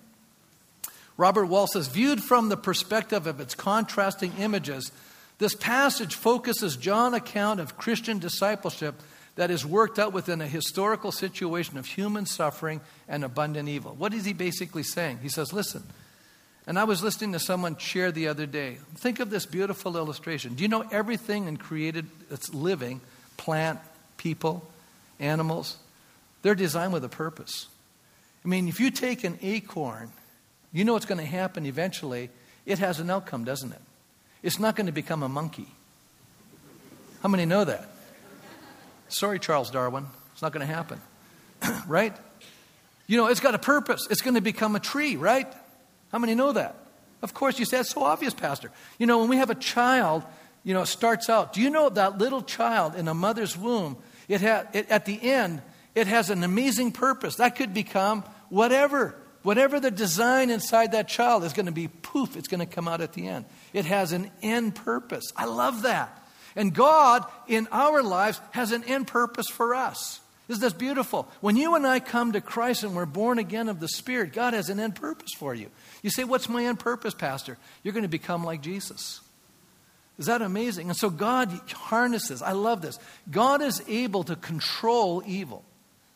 [1.16, 4.92] Robert Wall says, viewed from the perspective of its contrasting images,
[5.38, 8.94] this passage focuses John's account of Christian discipleship
[9.36, 13.94] that is worked out within a historical situation of human suffering and abundant evil.
[13.94, 15.20] What is he basically saying?
[15.22, 15.82] He says, listen,
[16.66, 18.78] and I was listening to someone share the other day.
[18.96, 20.54] Think of this beautiful illustration.
[20.54, 23.00] Do you know everything in created that's living,
[23.36, 23.78] plant,
[24.16, 24.68] people,
[25.20, 25.76] animals,
[26.42, 27.66] they're designed with a purpose.
[28.44, 30.10] I mean, if you take an acorn,
[30.72, 32.30] you know what's going to happen eventually.
[32.64, 33.80] It has an outcome, doesn't it?
[34.42, 35.68] It's not going to become a monkey.
[37.22, 37.88] How many know that?
[39.08, 40.06] Sorry, Charles Darwin.
[40.32, 41.00] It's not going to happen.
[41.86, 42.14] right?
[43.06, 44.06] You know, it's got a purpose.
[44.10, 45.52] It's going to become a tree, right?
[46.16, 46.74] How many know that?
[47.20, 48.70] Of course, you say, that's so obvious, Pastor.
[48.98, 50.24] You know, when we have a child,
[50.64, 51.52] you know, it starts out.
[51.52, 55.22] Do you know that little child in a mother's womb, it, ha- it at the
[55.22, 55.60] end,
[55.94, 57.36] it has an amazing purpose.
[57.36, 59.14] That could become whatever.
[59.42, 62.88] Whatever the design inside that child is going to be, poof, it's going to come
[62.88, 63.44] out at the end.
[63.74, 65.34] It has an end purpose.
[65.36, 66.26] I love that.
[66.56, 70.20] And God in our lives has an end purpose for us.
[70.48, 71.28] Isn't this beautiful?
[71.40, 74.54] When you and I come to Christ and we're born again of the Spirit, God
[74.54, 75.70] has an end purpose for you.
[76.02, 77.58] You say, What's my end purpose, Pastor?
[77.82, 79.20] You're going to become like Jesus.
[80.18, 80.88] Is that amazing?
[80.88, 82.98] And so God harnesses, I love this.
[83.30, 85.64] God is able to control evil.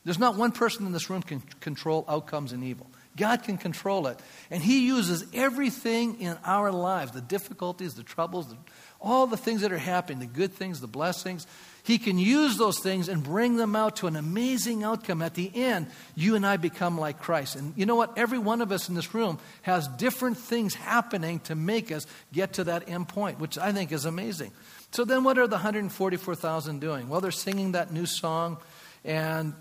[0.04, 2.86] There's not one person in this room can control outcomes in evil.
[3.16, 4.18] God can control it.
[4.50, 8.56] And He uses everything in our lives the difficulties, the troubles, the,
[9.00, 11.46] all the things that are happening, the good things, the blessings.
[11.82, 15.22] He can use those things and bring them out to an amazing outcome.
[15.22, 17.56] At the end, you and I become like Christ.
[17.56, 18.16] And you know what?
[18.18, 22.54] Every one of us in this room has different things happening to make us get
[22.54, 24.52] to that end point, which I think is amazing.
[24.92, 27.08] So then, what are the 144,000 doing?
[27.08, 28.58] Well, they're singing that new song
[29.04, 29.54] and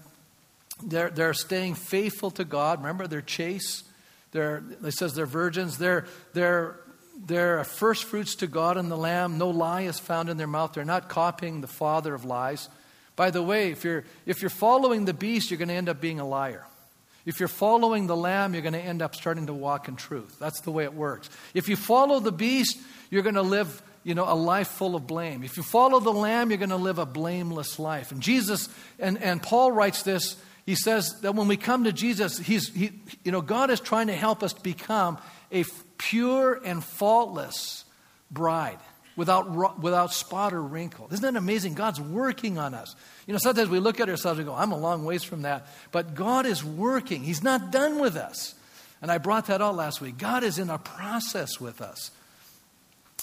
[0.84, 2.80] they're, they're staying faithful to God.
[2.80, 3.86] Remember, they're chaste.
[4.32, 5.78] They're, it says they're virgins.
[5.78, 6.80] They're, they're
[7.26, 9.38] they're first fruits to God and the Lamb.
[9.38, 10.74] No lie is found in their mouth.
[10.74, 12.70] They're not copying the father of lies.
[13.16, 16.00] By the way, if you're, if you're following the beast, you're going to end up
[16.00, 16.66] being a liar.
[17.26, 20.38] If you're following the lamb, you're going to end up starting to walk in truth.
[20.40, 21.30] That's the way it works.
[21.54, 22.78] If you follow the beast,
[23.10, 25.44] you're going to live you know, a life full of blame.
[25.44, 28.12] If you follow the lamb, you're going to live a blameless life.
[28.12, 32.38] And Jesus, and, and Paul writes this, he says that when we come to Jesus,
[32.38, 32.92] he's, he,
[33.24, 35.18] you know, God is trying to help us become
[35.52, 35.64] a
[36.00, 37.86] pure and faultless
[38.32, 38.80] bride
[39.16, 41.10] without, without spot or wrinkle.
[41.12, 41.76] Isn't that amazing?
[41.76, 42.96] God's working on us.
[43.28, 45.68] You know, sometimes we look at ourselves and go, I'm a long ways from that.
[45.92, 48.56] But God is working, He's not done with us.
[49.02, 50.18] And I brought that out last week.
[50.18, 52.12] God is in a process with us.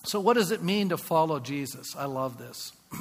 [0.05, 1.97] So, what does it mean to follow Jesus?
[1.97, 2.73] I love this.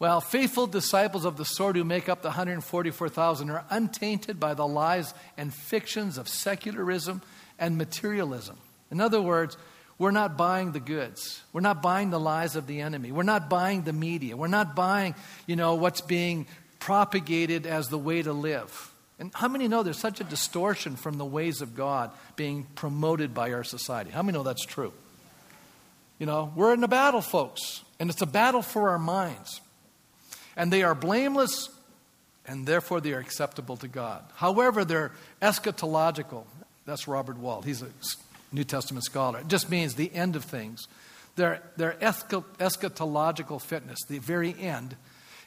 [0.00, 4.66] Well, faithful disciples of the sword who make up the 144,000 are untainted by the
[4.66, 7.22] lies and fictions of secularism
[7.60, 8.58] and materialism.
[8.90, 9.56] In other words,
[9.98, 11.42] we're not buying the goods.
[11.52, 13.12] We're not buying the lies of the enemy.
[13.12, 14.36] We're not buying the media.
[14.36, 15.14] We're not buying,
[15.46, 16.46] you know, what's being
[16.80, 18.92] propagated as the way to live.
[19.18, 23.32] And how many know there's such a distortion from the ways of God being promoted
[23.32, 24.10] by our society?
[24.10, 24.92] How many know that's true?
[26.18, 29.60] You know, we're in a battle, folks, and it's a battle for our minds.
[30.56, 31.68] And they are blameless,
[32.46, 34.24] and therefore they are acceptable to God.
[34.34, 36.44] However, they're eschatological.
[36.86, 37.62] That's Robert Wall.
[37.62, 37.88] He's a
[38.52, 39.40] New Testament scholar.
[39.40, 40.86] It just means the end of things.
[41.36, 44.96] Their, their eschatological fitness, the very end,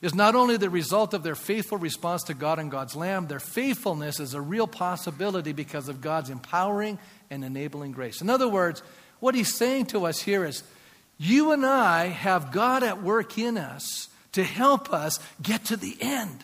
[0.02, 3.39] is not only the result of their faithful response to God and God's Lamb, their
[3.39, 8.22] faithfulness is a real possibility because of God's empowering and enabling grace.
[8.22, 8.84] In other words,
[9.20, 10.64] what he's saying to us here is
[11.18, 15.98] you and I have God at work in us to help us get to the
[16.00, 16.43] end.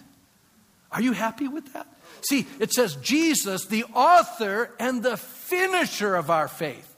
[0.91, 1.87] Are you happy with that?
[2.29, 6.89] See, it says Jesus, the author and the finisher of our faith.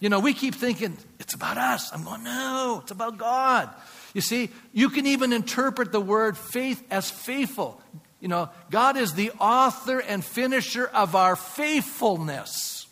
[0.00, 1.92] You know, we keep thinking, it's about us.
[1.92, 3.68] I'm going, no, it's about God.
[4.14, 7.80] You see, you can even interpret the word faith as faithful.
[8.20, 12.86] You know, God is the author and finisher of our faithfulness.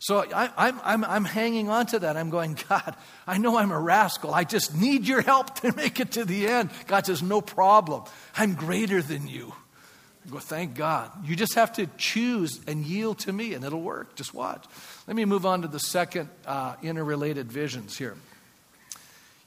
[0.00, 2.16] So I, am I'm, I'm, I'm hanging on to that.
[2.16, 2.96] I'm going, God,
[3.26, 4.32] I know I'm a rascal.
[4.32, 6.70] I just need your help to make it to the end.
[6.86, 8.04] God says, no problem.
[8.36, 9.54] I'm greater than you.
[10.30, 11.10] Go, thank God.
[11.24, 14.14] You just have to choose and yield to me, and it'll work.
[14.14, 14.64] Just watch.
[15.06, 18.14] Let me move on to the second uh, interrelated visions here.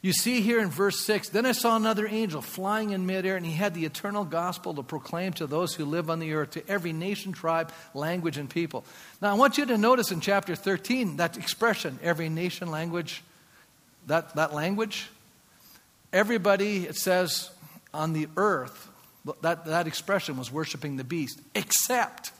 [0.01, 3.45] You see here in verse 6 Then I saw another angel flying in midair, and
[3.45, 6.67] he had the eternal gospel to proclaim to those who live on the earth, to
[6.67, 8.83] every nation, tribe, language, and people.
[9.21, 13.23] Now, I want you to notice in chapter 13 that expression, every nation, language,
[14.07, 15.09] that, that language.
[16.11, 17.51] Everybody, it says,
[17.93, 18.89] on the earth
[19.41, 22.31] that, that expression was worshiping the beast, except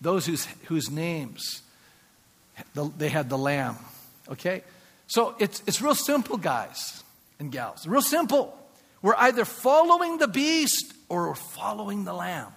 [0.00, 1.62] those whose, whose names
[2.74, 3.76] they had the lamb.
[4.28, 4.62] Okay?
[5.06, 7.02] So it's, it's real simple, guys
[7.38, 7.86] and gals.
[7.86, 8.58] Real simple.
[9.02, 12.52] We're either following the beast or we're following the lamb.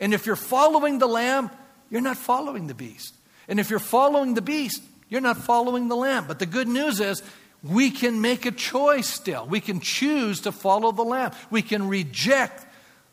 [0.00, 1.50] And if you're following the lamb,
[1.90, 3.14] you're not following the beast.
[3.48, 6.26] And if you're following the beast, you're not following the lamb.
[6.26, 7.22] But the good news is
[7.62, 9.46] we can make a choice still.
[9.46, 11.32] We can choose to follow the lamb.
[11.50, 12.64] We can reject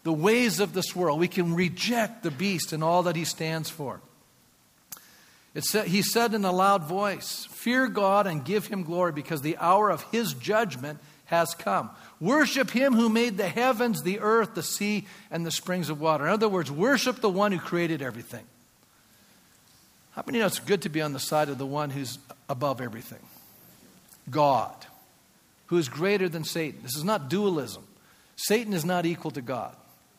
[0.04, 1.20] the ways of this world.
[1.20, 4.02] We can reject the beast and all that he stands for.
[5.54, 9.42] It said, he said in a loud voice, Fear God and give him glory because
[9.42, 11.90] the hour of his judgment has come.
[12.20, 16.26] Worship him who made the heavens, the earth, the sea, and the springs of water.
[16.26, 18.46] In other words, worship the one who created everything.
[20.12, 22.20] How many know it's good to be on the side of the one who's
[22.50, 23.20] above everything?
[24.30, 24.76] God,
[25.68, 26.82] who is greater than Satan.
[26.84, 27.84] This is not dualism.
[28.36, 29.76] Satan is not equal to God.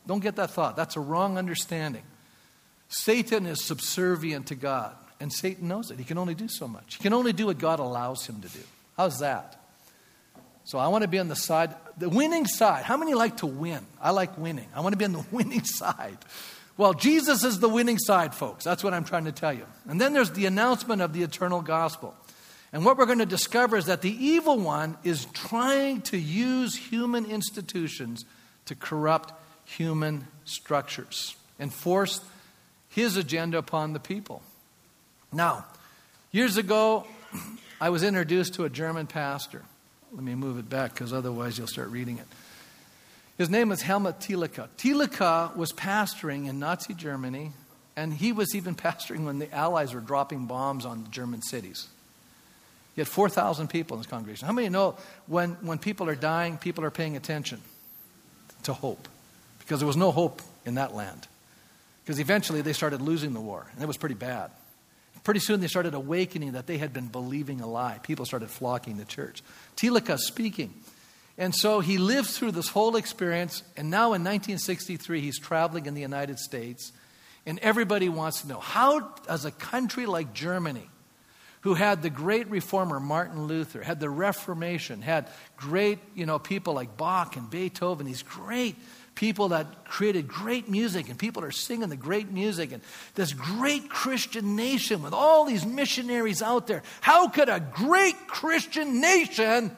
[0.07, 0.75] Don't get that thought.
[0.75, 2.03] That's a wrong understanding.
[2.89, 5.99] Satan is subservient to God, and Satan knows it.
[5.99, 6.95] He can only do so much.
[6.95, 8.63] He can only do what God allows him to do.
[8.97, 9.57] How's that?
[10.63, 12.83] So I want to be on the side, the winning side.
[12.83, 13.79] How many like to win?
[14.01, 14.67] I like winning.
[14.75, 16.17] I want to be on the winning side.
[16.77, 18.63] Well, Jesus is the winning side, folks.
[18.63, 19.65] That's what I'm trying to tell you.
[19.87, 22.15] And then there's the announcement of the eternal gospel.
[22.73, 26.75] And what we're going to discover is that the evil one is trying to use
[26.75, 28.23] human institutions
[28.65, 29.33] to corrupt
[29.77, 32.23] human structures and forced
[32.89, 34.41] his agenda upon the people.
[35.31, 35.65] Now,
[36.31, 37.07] years ago,
[37.79, 39.63] I was introduced to a German pastor.
[40.11, 42.27] Let me move it back because otherwise you'll start reading it.
[43.37, 44.67] His name was Helmut Thielicke.
[44.77, 47.53] Thielicke was pastoring in Nazi Germany,
[47.95, 51.87] and he was even pastoring when the Allies were dropping bombs on German cities.
[52.93, 54.45] He had 4,000 people in his congregation.
[54.47, 54.97] How many know
[55.27, 57.61] when, when people are dying, people are paying attention
[58.63, 59.07] to hope?
[59.71, 61.29] Because there was no hope in that land.
[62.03, 64.51] Because eventually they started losing the war, and it was pretty bad.
[65.23, 67.97] Pretty soon they started awakening that they had been believing a lie.
[68.03, 69.41] People started flocking to church.
[69.77, 70.73] Thielicke speaking.
[71.37, 75.93] And so he lived through this whole experience, and now in 1963 he's traveling in
[75.93, 76.91] the United States,
[77.45, 80.89] and everybody wants to know how does a country like Germany,
[81.61, 86.73] who had the great reformer Martin Luther, had the Reformation, had great, you know, people
[86.73, 88.75] like Bach and Beethoven, these great
[89.15, 92.81] people that created great music, and people are singing the great music, and
[93.15, 96.83] this great Christian nation with all these missionaries out there.
[97.01, 99.75] How could a great Christian nation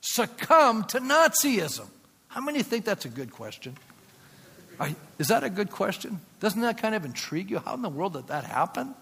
[0.00, 1.86] succumb to Nazism?
[2.28, 3.76] How many think that's a good question?
[5.18, 6.20] is that a good question?
[6.40, 7.58] Doesn't that kind of intrigue you?
[7.58, 8.94] How in the world did that happen?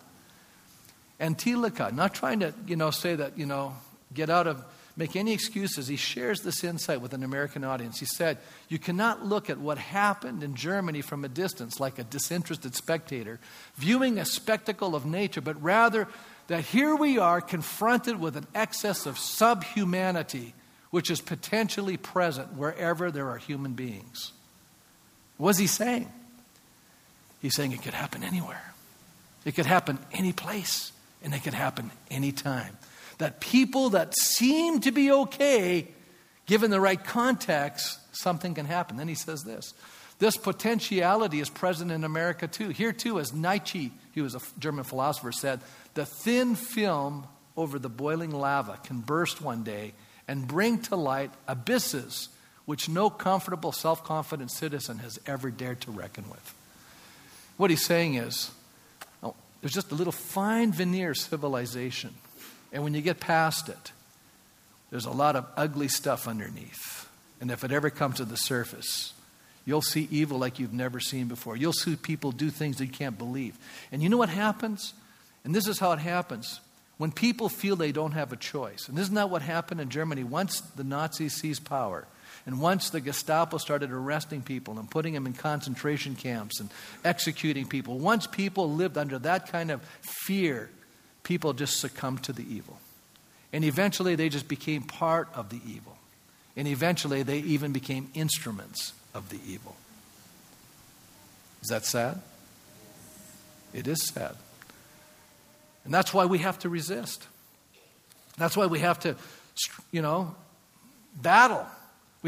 [1.20, 3.76] And Thielicke, not trying to, you know, say that, you know,
[4.12, 4.64] get out of
[4.98, 5.88] make any excuses.
[5.88, 8.00] He shares this insight with an American audience.
[8.00, 8.36] He said,
[8.68, 13.38] You cannot look at what happened in Germany from a distance like a disinterested spectator,
[13.76, 16.08] viewing a spectacle of nature, but rather
[16.48, 20.54] that here we are confronted with an excess of subhumanity
[20.90, 24.32] which is potentially present wherever there are human beings.
[25.36, 26.10] What's he saying?
[27.40, 28.74] He's saying it could happen anywhere.
[29.44, 30.92] It could happen any place,
[31.22, 32.76] and it could happen anytime.
[33.18, 35.88] That people that seem to be okay,
[36.46, 38.96] given the right context, something can happen.
[38.96, 39.74] Then he says this
[40.18, 42.70] this potentiality is present in America too.
[42.70, 45.60] Here too, as Nietzsche, he was a German philosopher, said,
[45.94, 49.94] the thin film over the boiling lava can burst one day
[50.26, 52.28] and bring to light abysses
[52.66, 56.54] which no comfortable, self confident citizen has ever dared to reckon with.
[57.56, 58.50] What he's saying is
[59.22, 62.14] oh, there's just a little fine veneer civilization.
[62.72, 63.92] And when you get past it,
[64.90, 67.08] there's a lot of ugly stuff underneath.
[67.40, 69.12] And if it ever comes to the surface,
[69.64, 71.56] you'll see evil like you've never seen before.
[71.56, 73.56] You'll see people do things that you can't believe.
[73.92, 74.94] And you know what happens?
[75.44, 76.60] And this is how it happens.
[76.96, 79.88] When people feel they don't have a choice, and this isn't that what happened in
[79.88, 82.06] Germany once the Nazis seized power?
[82.44, 86.70] And once the Gestapo started arresting people and putting them in concentration camps and
[87.04, 90.70] executing people, once people lived under that kind of fear,
[91.28, 92.80] people just succumbed to the evil.
[93.52, 95.98] And eventually they just became part of the evil.
[96.56, 99.76] And eventually they even became instruments of the evil.
[101.62, 102.22] Is that sad?
[103.74, 104.36] It is sad.
[105.84, 107.26] And that's why we have to resist.
[108.38, 109.14] That's why we have to,
[109.92, 110.34] you know,
[111.14, 111.66] battle.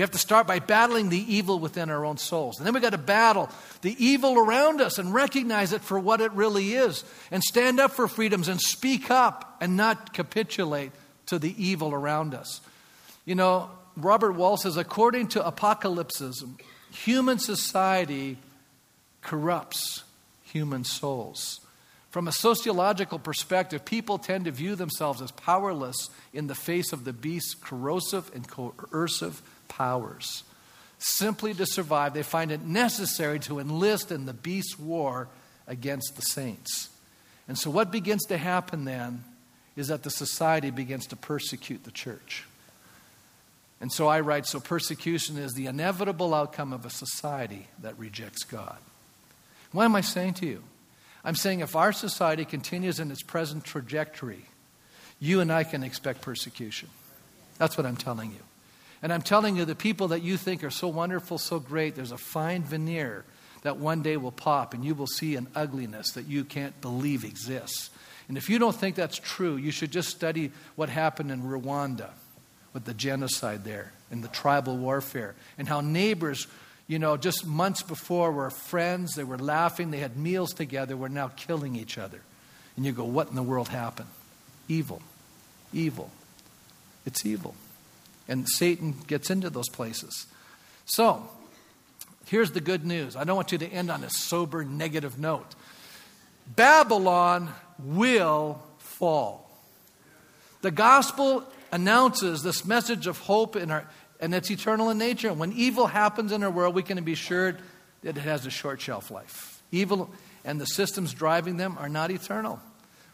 [0.00, 2.56] We have to start by battling the evil within our own souls.
[2.56, 3.50] And then we've got to battle
[3.82, 7.04] the evil around us and recognize it for what it really is.
[7.30, 10.92] And stand up for freedoms and speak up and not capitulate
[11.26, 12.62] to the evil around us.
[13.26, 16.58] You know, Robert Wall says according to apocalypticism,
[16.90, 18.38] human society
[19.20, 20.04] corrupts
[20.44, 21.60] human souls.
[22.08, 27.04] From a sociological perspective, people tend to view themselves as powerless in the face of
[27.04, 30.44] the beast's corrosive and coercive powers.
[30.98, 35.28] Simply to survive, they find it necessary to enlist in the beast's war
[35.66, 36.90] against the saints.
[37.48, 39.24] And so, what begins to happen then
[39.76, 42.44] is that the society begins to persecute the church.
[43.80, 48.44] And so I write so persecution is the inevitable outcome of a society that rejects
[48.44, 48.76] God.
[49.72, 50.62] What am I saying to you?
[51.24, 54.44] I'm saying if our society continues in its present trajectory,
[55.18, 56.88] you and I can expect persecution.
[57.58, 58.40] That's what I'm telling you.
[59.02, 62.12] And I'm telling you, the people that you think are so wonderful, so great, there's
[62.12, 63.24] a fine veneer
[63.62, 67.24] that one day will pop and you will see an ugliness that you can't believe
[67.24, 67.90] exists.
[68.28, 72.10] And if you don't think that's true, you should just study what happened in Rwanda
[72.72, 76.46] with the genocide there and the tribal warfare and how neighbors
[76.90, 81.08] you know, just months before were friends, they were laughing, they had meals together, were
[81.08, 82.20] now killing each other.
[82.76, 84.08] And you go, what in the world happened?
[84.66, 85.00] Evil.
[85.72, 86.10] Evil.
[87.06, 87.54] It's evil.
[88.30, 90.26] And Satan gets into those places.
[90.86, 91.28] So,
[92.26, 93.16] here's the good news.
[93.16, 95.54] I don't want you to end on a sober, negative note.
[96.46, 99.50] Babylon will fall.
[100.62, 103.86] The gospel announces this message of hope in our
[104.20, 105.28] and it's eternal in nature.
[105.28, 107.52] And when evil happens in our world, we can be sure
[108.02, 109.62] that it has a short shelf life.
[109.72, 110.10] Evil
[110.44, 112.60] and the systems driving them are not eternal.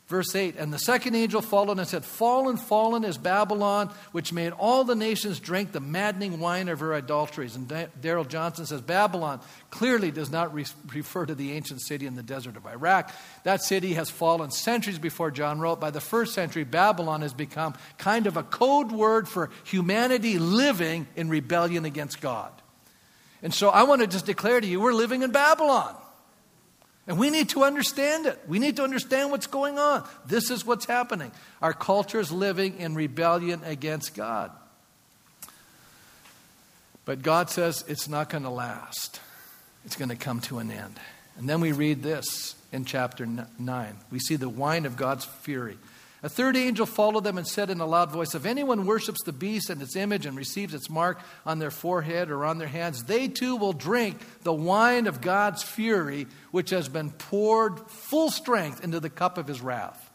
[0.06, 4.52] Verse 8 And the second angel followed and said, Fallen, fallen is Babylon, which made
[4.52, 7.56] all the nations drink the maddening wine of her adulteries.
[7.56, 9.40] And Darrell Johnson says, Babylon
[9.70, 13.12] clearly does not re- refer to the ancient city in the desert of Iraq.
[13.42, 15.80] That city has fallen centuries before John wrote.
[15.80, 21.08] By the first century, Babylon has become kind of a code word for humanity living
[21.16, 22.52] in rebellion against God.
[23.42, 25.96] And so I want to just declare to you, we're living in Babylon.
[27.06, 28.38] And we need to understand it.
[28.48, 30.06] We need to understand what's going on.
[30.26, 31.30] This is what's happening.
[31.62, 34.50] Our culture is living in rebellion against God.
[37.04, 39.20] But God says it's not going to last,
[39.84, 40.98] it's going to come to an end.
[41.38, 43.96] And then we read this in chapter 9.
[44.10, 45.78] We see the wine of God's fury.
[46.22, 49.32] A third angel followed them and said in a loud voice, If anyone worships the
[49.32, 53.04] beast and its image and receives its mark on their forehead or on their hands,
[53.04, 58.82] they too will drink the wine of God's fury, which has been poured full strength
[58.82, 60.05] into the cup of his wrath.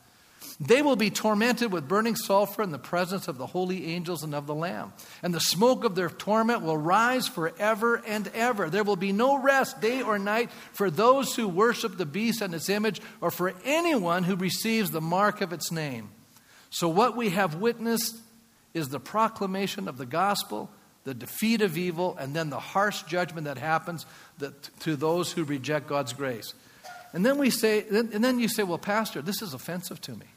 [0.64, 4.36] They will be tormented with burning sulfur in the presence of the holy angels and
[4.36, 4.94] of the Lamb.
[5.24, 8.70] And the smoke of their torment will rise forever and ever.
[8.70, 12.54] There will be no rest day or night for those who worship the beast and
[12.54, 16.12] its image, or for anyone who receives the mark of its name.
[16.70, 18.16] So, what we have witnessed
[18.76, 20.70] is the proclamation of the gospel,
[21.06, 24.06] the defeat of evil, and then the harsh judgment that happens
[24.82, 26.54] to those who reject God's grace.
[27.14, 30.28] And then we say, and then you say, well, Pastor, this is offensive to me.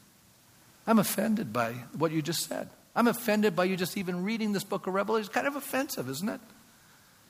[0.87, 2.69] I'm offended by what you just said.
[2.95, 5.25] I'm offended by you just even reading this book of Revelation.
[5.25, 6.39] It's kind of offensive, isn't it?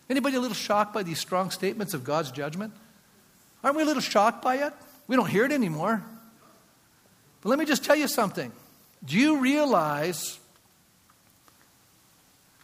[0.10, 2.74] Anybody a little shocked by these strong statements of God's judgment?
[3.64, 4.74] Aren't we a little shocked by it?
[5.08, 6.04] We don't hear it anymore.
[7.42, 8.52] But let me just tell you something.
[9.04, 10.40] Do you realize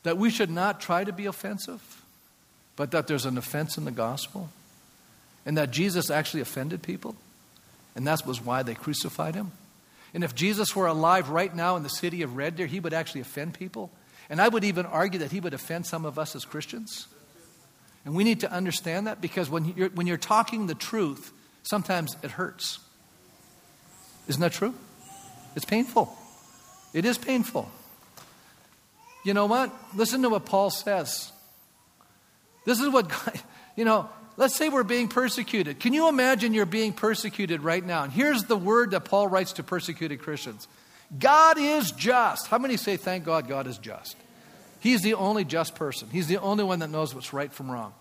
[0.03, 2.03] that we should not try to be offensive,
[2.75, 4.49] but that there's an offense in the gospel?
[5.43, 7.15] And that Jesus actually offended people?
[7.95, 9.51] And that was why they crucified him?
[10.13, 12.93] And if Jesus were alive right now in the city of Red Deer, he would
[12.93, 13.91] actually offend people.
[14.29, 17.07] And I would even argue that he would offend some of us as Christians.
[18.05, 21.31] And we need to understand that because when you're, when you're talking the truth,
[21.63, 22.79] sometimes it hurts.
[24.27, 24.73] Isn't that true?
[25.55, 26.15] It's painful.
[26.93, 27.69] It is painful.
[29.23, 29.71] You know what?
[29.95, 31.31] Listen to what Paul says.
[32.65, 33.39] This is what, God,
[33.75, 35.79] you know, Let's say we're being persecuted.
[35.79, 38.03] Can you imagine you're being persecuted right now?
[38.03, 40.67] And here's the word that Paul writes to persecuted Christians
[41.17, 42.47] God is just.
[42.47, 44.15] How many say, Thank God, God is just?
[44.79, 46.07] He's the only just person.
[46.11, 47.93] He's the only one that knows what's right from wrong.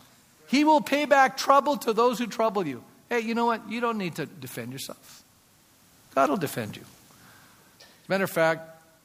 [0.49, 2.83] He will pay back trouble to those who trouble you.
[3.09, 3.71] Hey, you know what?
[3.71, 5.23] You don't need to defend yourself.
[6.15, 6.83] God will defend you.
[7.81, 8.63] As a matter of fact,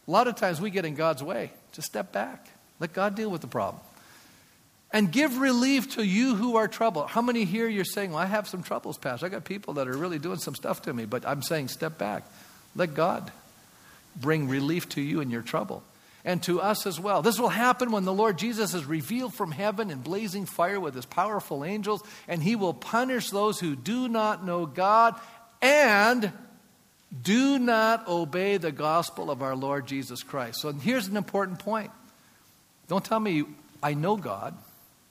[0.07, 1.51] a lot of times we get in God's way.
[1.73, 2.47] Just step back.
[2.79, 3.81] Let God deal with the problem
[4.95, 7.09] and give relief to you who are troubled.
[7.09, 9.25] How many here you're saying, Well, I have some troubles, Pastor.
[9.25, 11.97] I got people that are really doing some stuff to me, but I'm saying, step
[11.97, 12.23] back.
[12.77, 13.29] Let God
[14.15, 15.83] bring relief to you in your trouble
[16.23, 17.21] and to us as well.
[17.21, 20.95] This will happen when the Lord Jesus is revealed from heaven in blazing fire with
[20.95, 25.19] his powerful angels, and he will punish those who do not know God
[25.61, 26.31] and
[27.21, 30.61] do not obey the gospel of our Lord Jesus Christ.
[30.61, 31.91] So here's an important point.
[32.87, 33.43] Don't tell me
[33.83, 34.57] I know God.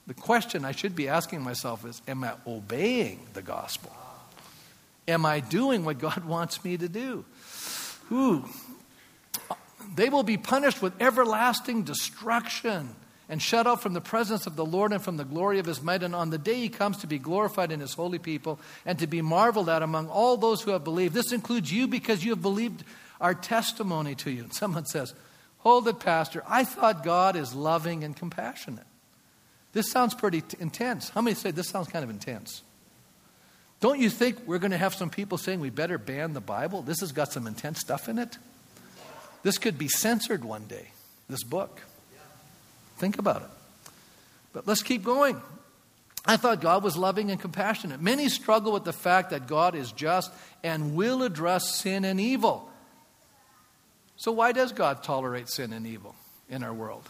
[0.07, 3.95] The question I should be asking myself is Am I obeying the gospel?
[5.07, 7.25] Am I doing what God wants me to do?
[8.09, 8.45] Who?
[9.95, 12.95] They will be punished with everlasting destruction
[13.29, 15.83] and shut out from the presence of the Lord and from the glory of his
[15.83, 16.03] might.
[16.03, 19.07] And on the day he comes to be glorified in his holy people and to
[19.07, 21.15] be marveled at among all those who have believed.
[21.15, 22.85] This includes you because you have believed
[23.21, 24.43] our testimony to you.
[24.43, 25.15] And someone says,
[25.59, 26.43] Hold it, Pastor.
[26.47, 28.85] I thought God is loving and compassionate.
[29.75, 31.11] This sounds pretty t- intense.
[31.11, 32.63] How many say this sounds kind of intense?
[33.81, 36.81] Don't you think we're going to have some people saying we better ban the Bible?
[36.81, 38.39] This has got some intense stuff in it.
[39.43, 40.89] This could be censored one day,
[41.29, 41.83] this book.
[42.97, 43.49] Think about it.
[44.55, 45.43] But let's keep going.
[46.25, 48.01] I thought God was loving and compassionate.
[48.01, 52.71] Many struggle with the fact that God is just and will address sin and evil.
[54.17, 56.15] So, why does God tolerate sin and evil
[56.49, 57.07] in our world?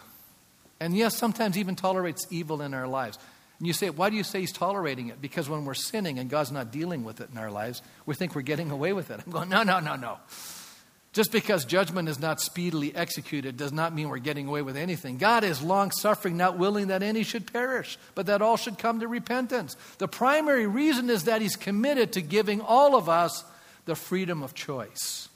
[0.81, 3.19] And yes, sometimes even tolerates evil in our lives.
[3.59, 5.21] And you say, why do you say he's tolerating it?
[5.21, 8.35] Because when we're sinning and God's not dealing with it in our lives, we think
[8.35, 9.21] we're getting away with it.
[9.25, 10.19] I'm going, no, no, no, no.
[11.15, 15.17] Just because judgment is not speedily executed does not mean we're getting away with anything.
[15.17, 18.99] God is long suffering, not willing that any should perish, but that all should come
[18.99, 19.77] to repentance.
[19.99, 23.45] The primary reason is that He's committed to giving all of us
[23.85, 25.29] the freedom of choice.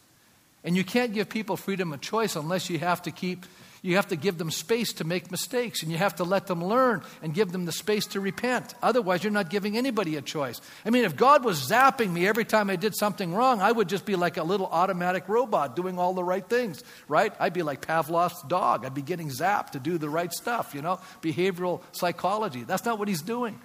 [0.65, 3.47] And you can't give people freedom of choice unless you have to keep
[3.83, 6.65] you have to give them space to make mistakes, and you have to let them
[6.65, 8.75] learn and give them the space to repent.
[8.83, 10.61] Otherwise, you're not giving anybody a choice.
[10.85, 13.89] I mean, if God was zapping me every time I did something wrong, I would
[13.89, 17.33] just be like a little automatic robot doing all the right things, right?
[17.39, 18.85] I'd be like Pavlov's dog.
[18.85, 21.01] I'd be getting zapped to do the right stuff, you know?
[21.23, 22.65] Behavioral psychology.
[22.65, 23.61] That's not what he's doing.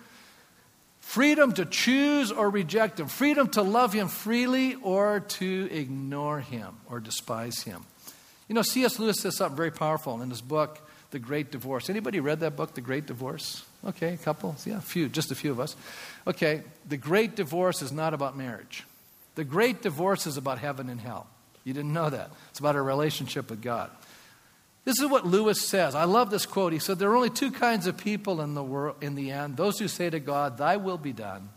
[0.99, 6.77] Freedom to choose or reject him, freedom to love him freely or to ignore him
[6.89, 7.85] or despise him.
[8.47, 8.99] You know, C.S.
[8.99, 10.79] Lewis says something very powerful in his book,
[11.11, 11.89] The Great Divorce.
[11.89, 13.63] Anybody read that book, The Great Divorce?
[13.85, 14.55] Okay, a couple?
[14.65, 15.75] Yeah, a few, just a few of us.
[16.27, 18.83] Okay, The Great Divorce is not about marriage.
[19.35, 21.27] The Great Divorce is about heaven and hell.
[21.63, 22.29] You didn't know that.
[22.49, 23.89] It's about our relationship with God.
[24.85, 25.95] This is what Lewis says.
[25.95, 26.73] I love this quote.
[26.73, 29.55] He said, There are only two kinds of people in the world in the end
[29.55, 31.49] those who say to God, Thy will be done,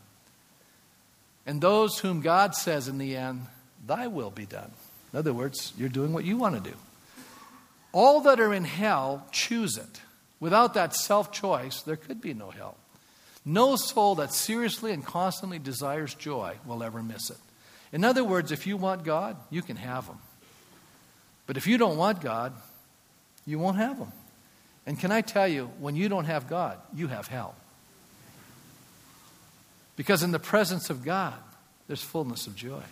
[1.45, 3.47] and those whom God says in the end,
[3.85, 4.71] Thy will be done.
[5.13, 6.77] In other words, you're doing what you want to do.
[7.93, 10.01] All that are in hell choose it.
[10.39, 12.77] Without that self choice, there could be no hell.
[13.45, 17.39] No soul that seriously and constantly desires joy will ever miss it.
[17.93, 20.19] In other words, if you want God, you can have Him.
[21.47, 22.53] But if you don't want God,
[23.47, 24.13] you won't have Him.
[24.85, 27.55] And can I tell you, when you don't have God, you have hell.
[29.97, 31.35] Because in the presence of God,
[31.87, 32.83] there's fullness of joy.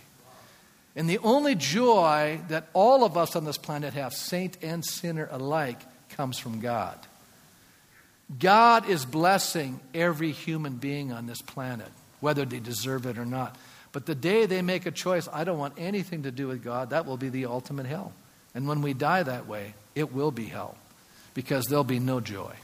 [0.97, 5.28] And the only joy that all of us on this planet have, saint and sinner
[5.30, 5.80] alike,
[6.11, 6.99] comes from God.
[8.38, 11.90] God is blessing every human being on this planet,
[12.20, 13.57] whether they deserve it or not.
[13.92, 16.90] But the day they make a choice, I don't want anything to do with God,
[16.90, 18.12] that will be the ultimate hell.
[18.55, 20.76] And when we die that way, it will be hell
[21.34, 22.55] because there'll be no joy.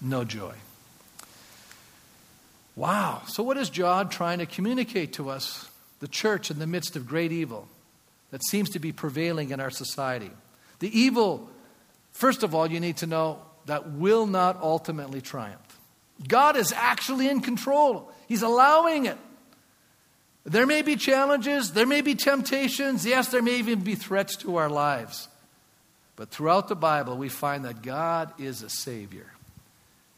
[0.00, 0.54] No joy.
[2.76, 3.22] Wow.
[3.26, 5.69] So, what is God trying to communicate to us,
[6.00, 7.68] the church, in the midst of great evil
[8.30, 10.30] that seems to be prevailing in our society?
[10.80, 11.48] The evil,
[12.12, 15.78] first of all, you need to know that will not ultimately triumph.
[16.26, 19.18] God is actually in control, He's allowing it.
[20.44, 24.56] There may be challenges, there may be temptations, yes, there may even be threats to
[24.56, 25.28] our lives.
[26.16, 29.26] But throughout the Bible, we find that God is a Savior.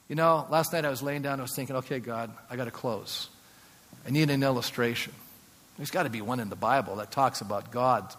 [0.09, 2.65] You know, last night I was laying down, I was thinking, okay, God, I got
[2.65, 3.29] to close.
[4.07, 5.13] I need an illustration.
[5.83, 8.15] There's got to be one in the Bible that talks about God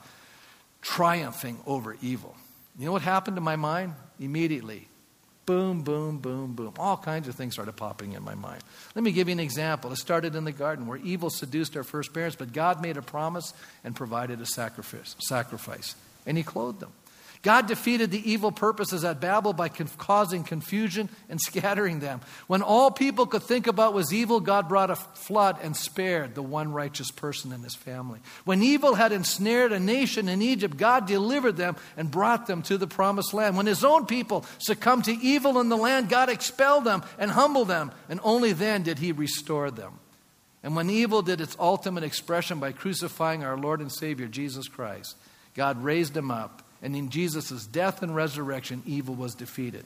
[0.81, 2.35] triumphing over evil.
[2.77, 3.93] You know what happened to my mind?
[4.19, 4.89] Immediately.
[5.45, 6.73] Boom, boom, boom, boom.
[6.77, 8.61] All kinds of things started popping in my mind.
[8.95, 9.93] Let me give you an example.
[9.93, 13.01] It started in the garden where evil seduced our first parents, but God made a
[13.01, 13.53] promise
[13.85, 15.15] and provided a sacrifice.
[15.19, 15.95] sacrifice
[16.25, 16.91] and He clothed them.
[17.43, 22.21] God defeated the evil purposes at Babel by causing confusion and scattering them.
[22.47, 26.41] When all people could think about was evil, God brought a flood and spared the
[26.41, 28.21] one righteous person in his family.
[28.45, 32.77] When evil had ensnared a nation in Egypt, God delivered them and brought them to
[32.77, 33.57] the promised land.
[33.57, 37.67] When his own people succumbed to evil in the land, God expelled them and humbled
[37.67, 39.99] them, and only then did he restore them.
[40.63, 45.17] And when evil did its ultimate expression by crucifying our Lord and Savior, Jesus Christ,
[45.55, 49.85] God raised him up and in Jesus' death and resurrection, evil was defeated.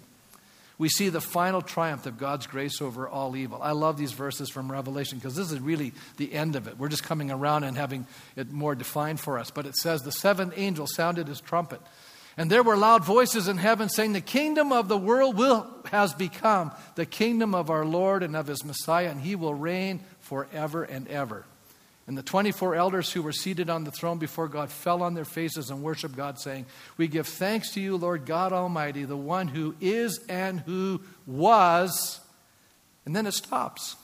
[0.80, 3.60] We see the final triumph of God's grace over all evil.
[3.62, 6.78] I love these verses from Revelation because this is really the end of it.
[6.78, 9.50] We're just coming around and having it more defined for us.
[9.50, 11.82] But it says, The seventh angel sounded his trumpet.
[12.36, 16.14] And there were loud voices in heaven saying, The kingdom of the world will, has
[16.14, 20.84] become the kingdom of our Lord and of his Messiah, and he will reign forever
[20.84, 21.46] and ever.
[22.08, 25.26] And the 24 elders who were seated on the throne before God fell on their
[25.26, 29.50] faces and worshiped God, saying, We give thanks to you, Lord God Almighty, the one
[29.50, 32.22] who is and who was.
[33.06, 33.98] And then it stops.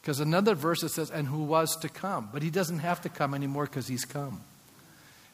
[0.00, 2.28] Because another verse it says, and who was to come.
[2.32, 4.40] But he doesn't have to come anymore because he's come.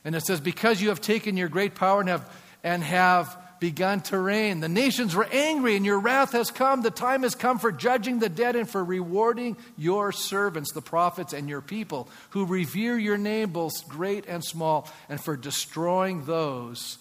[0.04, 2.30] And it says, Because you have taken your great power and have,
[2.62, 4.60] and have begun to reign.
[4.60, 6.82] The nations were angry, and your wrath has come.
[6.82, 11.32] The time has come for judging the dead and for rewarding your servants, the prophets,
[11.32, 16.98] and your people, who revere your name, both great and small, and for destroying those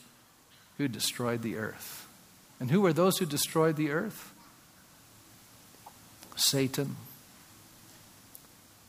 [0.77, 2.07] who destroyed the earth.
[2.59, 4.31] And who were those who destroyed the earth?
[6.35, 6.95] Satan,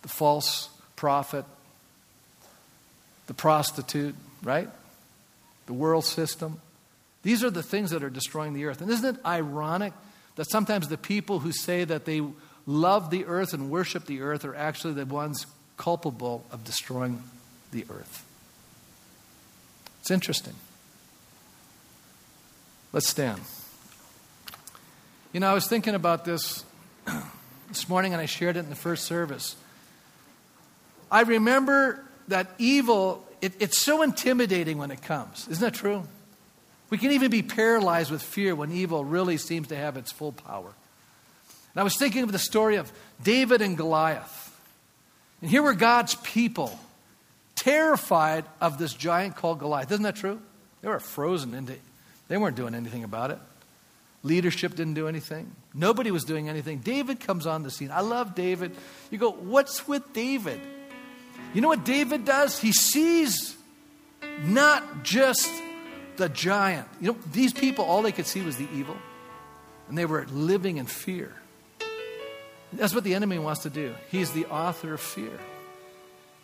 [0.02, 1.44] the false prophet,
[3.26, 4.68] the prostitute, right?
[5.66, 6.60] The world system.
[7.26, 8.80] These are the things that are destroying the earth.
[8.80, 9.92] And isn't it ironic
[10.36, 12.22] that sometimes the people who say that they
[12.66, 15.44] love the earth and worship the earth are actually the ones
[15.76, 17.20] culpable of destroying
[17.72, 18.24] the earth?
[19.98, 20.54] It's interesting.
[22.92, 23.40] Let's stand.
[25.32, 26.64] You know, I was thinking about this
[27.68, 29.56] this morning and I shared it in the first service.
[31.10, 35.48] I remember that evil, it, it's so intimidating when it comes.
[35.48, 36.04] Isn't that true?
[36.90, 40.32] We can even be paralyzed with fear when evil really seems to have its full
[40.32, 40.72] power.
[41.74, 42.90] And I was thinking of the story of
[43.22, 44.42] David and Goliath.
[45.40, 46.78] And here were God's people
[47.54, 49.90] terrified of this giant called Goliath.
[49.90, 50.40] Isn't that true?
[50.82, 51.74] They were frozen into
[52.28, 53.38] they weren't doing anything about it.
[54.22, 55.54] Leadership didn't do anything.
[55.72, 56.78] Nobody was doing anything.
[56.78, 57.92] David comes on the scene.
[57.92, 58.74] I love David.
[59.10, 60.60] You go, what's with David?
[61.54, 62.58] You know what David does?
[62.58, 63.56] He sees
[64.42, 65.48] not just
[66.16, 66.88] the giant.
[67.00, 68.96] You know, these people, all they could see was the evil,
[69.88, 71.34] and they were living in fear.
[72.72, 73.94] That's what the enemy wants to do.
[74.10, 75.38] He's the author of fear.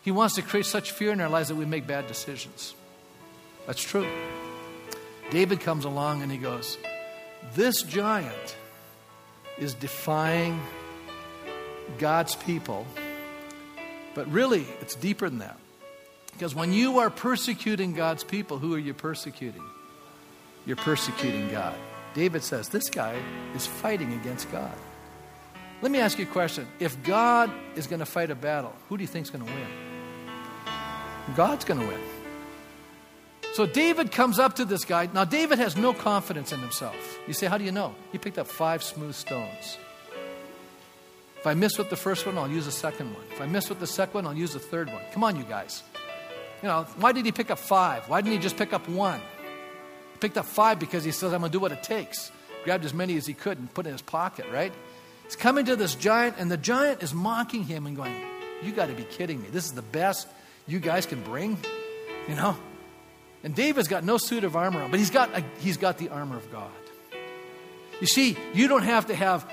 [0.03, 2.75] He wants to create such fear in our lives that we make bad decisions.
[3.65, 4.07] That's true.
[5.31, 6.77] David comes along and he goes,
[7.55, 8.55] This giant
[9.57, 10.61] is defying
[11.97, 12.85] God's people,
[14.15, 15.57] but really, it's deeper than that.
[16.33, 19.63] Because when you are persecuting God's people, who are you persecuting?
[20.65, 21.75] You're persecuting God.
[22.13, 23.15] David says, This guy
[23.55, 24.73] is fighting against God.
[25.81, 26.67] Let me ask you a question.
[26.79, 29.51] If God is going to fight a battle, who do you think is going to
[29.51, 29.67] win?
[31.35, 31.99] God's going to win.
[33.53, 35.09] So David comes up to this guy.
[35.13, 36.95] Now, David has no confidence in himself.
[37.27, 37.93] You say, How do you know?
[38.11, 39.77] He picked up five smooth stones.
[41.37, 43.23] If I miss with the first one, I'll use the second one.
[43.31, 45.01] If I miss with the second one, I'll use the third one.
[45.11, 45.83] Come on, you guys.
[46.63, 48.07] You know, why did he pick up five?
[48.07, 49.19] Why didn't he just pick up one?
[49.19, 52.31] He picked up five because he says, I'm going to do what it takes.
[52.63, 54.71] Grabbed as many as he could and put in his pocket, right?
[55.25, 58.15] He's coming to this giant, and the giant is mocking him and going,
[58.63, 59.49] You got to be kidding me.
[59.49, 60.25] This is the best
[60.65, 61.57] you guys can bring,
[62.29, 62.55] you know?
[63.43, 66.07] And David's got no suit of armor on, but he's got, a, he's got the
[66.09, 66.71] armor of God.
[67.99, 69.45] You see, you don't have to have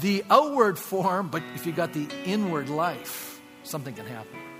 [0.00, 4.55] the outward form, but if you got the inward life, something can happen.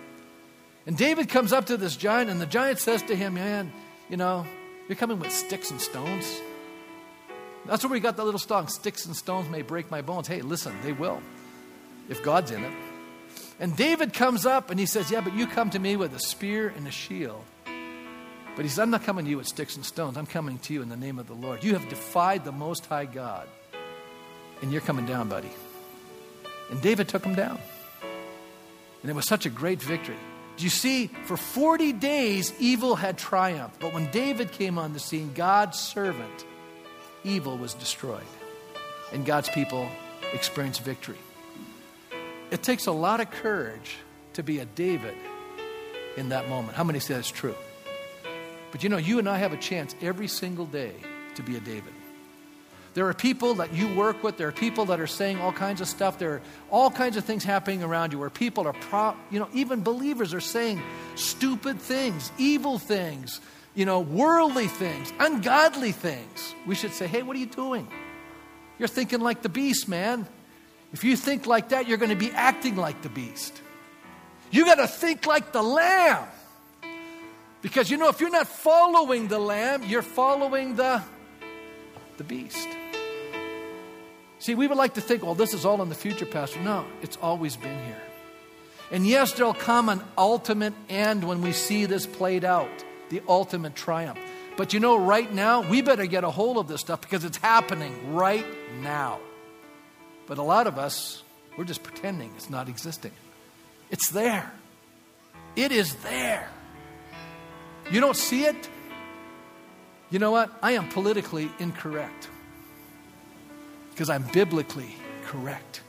[0.87, 3.73] And David comes up to this giant, and the giant says to him, Man,
[4.09, 4.47] you know,
[4.89, 6.41] you're coming with sticks and stones.
[7.67, 10.29] That's where we got the little song sticks and stones may break my bones.
[10.29, 11.21] Hey, listen, they will,
[12.09, 12.73] if God's in it.
[13.59, 16.21] And David comes up and he says, Yeah, but you come to me with a
[16.21, 17.43] spear and a shield.
[18.55, 20.17] But he says, I'm not coming to you with sticks and stones.
[20.17, 21.65] I'm coming to you in the name of the Lord.
[21.65, 23.49] You have defied the Most High God,
[24.63, 25.51] and you're coming down, buddy.
[26.71, 27.59] And David took him down.
[29.03, 30.17] And it was such a great victory.
[30.57, 33.79] Do you see, for 40 days, evil had triumphed.
[33.79, 36.47] But when David came on the scene, God's servant,
[37.25, 38.25] evil was destroyed.
[39.13, 39.89] And God's people
[40.33, 41.19] experienced victory.
[42.51, 43.97] It takes a lot of courage
[44.35, 45.17] to be a David
[46.17, 46.77] in that moment.
[46.77, 47.55] How many say that's true?
[48.73, 50.95] But you know, you and I have a chance every single day
[51.35, 51.93] to be a David.
[52.97, 55.83] There are people that you work with, there are people that are saying all kinds
[55.83, 59.15] of stuff, there are all kinds of things happening around you where people are, pro-
[59.31, 60.81] you know, even believers are saying
[61.15, 63.43] stupid things, evil things,
[63.75, 66.55] you know, worldly things, ungodly things.
[66.67, 67.87] We should say, hey, what are you doing?
[68.79, 70.27] You're thinking like the beast, man.
[70.95, 73.61] If you think like that, you're going to be acting like the beast.
[74.51, 76.27] You got to think like the lamb.
[77.61, 81.03] Because you know, if you're not following the lamb, you're following the,
[82.17, 82.67] the beast.
[84.47, 86.61] See, we would like to think, well, this is all in the future, Pastor.
[86.61, 88.01] No, it's always been here.
[88.93, 92.71] And yes, there'll come an ultimate end when we see this played out,
[93.09, 94.21] the ultimate triumph.
[94.57, 97.39] But you know, right now, we better get a hold of this stuff because it's
[97.39, 98.47] happening right
[98.81, 99.19] now.
[100.29, 101.25] But a lot of us,
[101.59, 103.11] we're just pretending it's not existing.
[103.91, 104.53] It's there.
[105.57, 106.49] It is there.
[107.91, 108.69] You don't see it?
[110.11, 110.53] You know what?
[110.63, 112.29] I am politically incorrect
[113.97, 114.95] because I'm biblically
[115.25, 115.81] correct.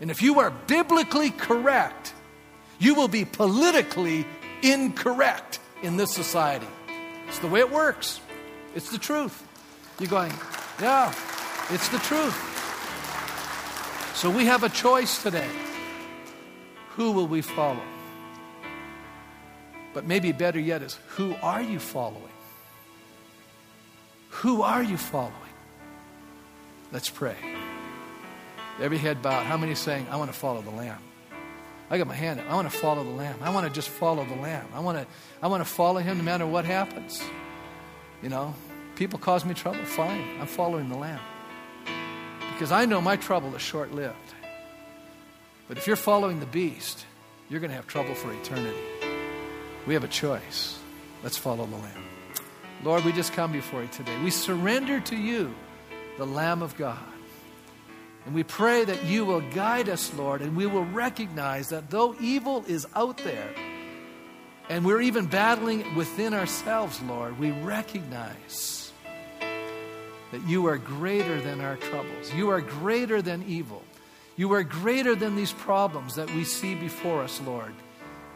[0.00, 2.14] And if you are biblically correct,
[2.78, 4.24] you will be politically
[4.62, 6.68] incorrect in this society.
[7.26, 8.20] It's the way it works.
[8.76, 9.44] It's the truth.
[9.98, 10.32] You're going,
[10.80, 11.12] yeah,
[11.70, 12.38] it's the truth.
[14.14, 15.50] So we have a choice today.
[16.90, 17.82] Who will we follow?
[19.92, 22.22] But maybe better yet is who are you following?
[24.30, 25.43] Who are you following?
[26.94, 27.34] Let's pray.
[28.80, 29.46] Every head bowed.
[29.46, 31.00] How many saying, I want to follow the Lamb?
[31.90, 32.48] I got my hand up.
[32.48, 33.36] I want to follow the Lamb.
[33.42, 34.68] I want to just follow the Lamb.
[34.72, 35.06] I want to,
[35.42, 37.20] I want to follow Him no matter what happens.
[38.22, 38.54] You know,
[38.94, 39.84] people cause me trouble.
[39.84, 40.38] Fine.
[40.40, 41.20] I'm following the Lamb.
[42.52, 44.14] Because I know my trouble is short lived.
[45.66, 47.04] But if you're following the beast,
[47.48, 48.78] you're going to have trouble for eternity.
[49.88, 50.78] We have a choice.
[51.24, 52.04] Let's follow the Lamb.
[52.84, 54.16] Lord, we just come before you today.
[54.22, 55.54] We surrender to you,
[56.18, 56.98] the Lamb of God.
[58.26, 62.16] And we pray that you will guide us, Lord, and we will recognize that though
[62.20, 63.54] evil is out there,
[64.70, 68.92] and we're even battling within ourselves, Lord, we recognize
[70.32, 72.32] that you are greater than our troubles.
[72.32, 73.82] You are greater than evil.
[74.36, 77.74] You are greater than these problems that we see before us, Lord.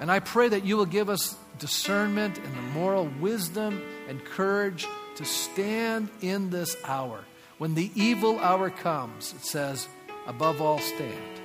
[0.00, 4.86] And I pray that you will give us discernment and the moral wisdom and courage
[5.16, 7.24] to stand in this hour.
[7.58, 9.88] When the evil hour comes, it says,
[10.26, 11.40] above all, stand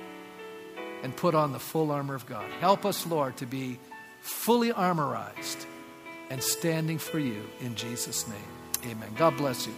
[1.02, 2.50] and put on the full armor of God.
[2.60, 3.78] Help us, Lord, to be
[4.20, 5.66] fully armorized
[6.30, 8.90] and standing for you in Jesus' name.
[8.90, 9.10] Amen.
[9.16, 9.74] God bless you.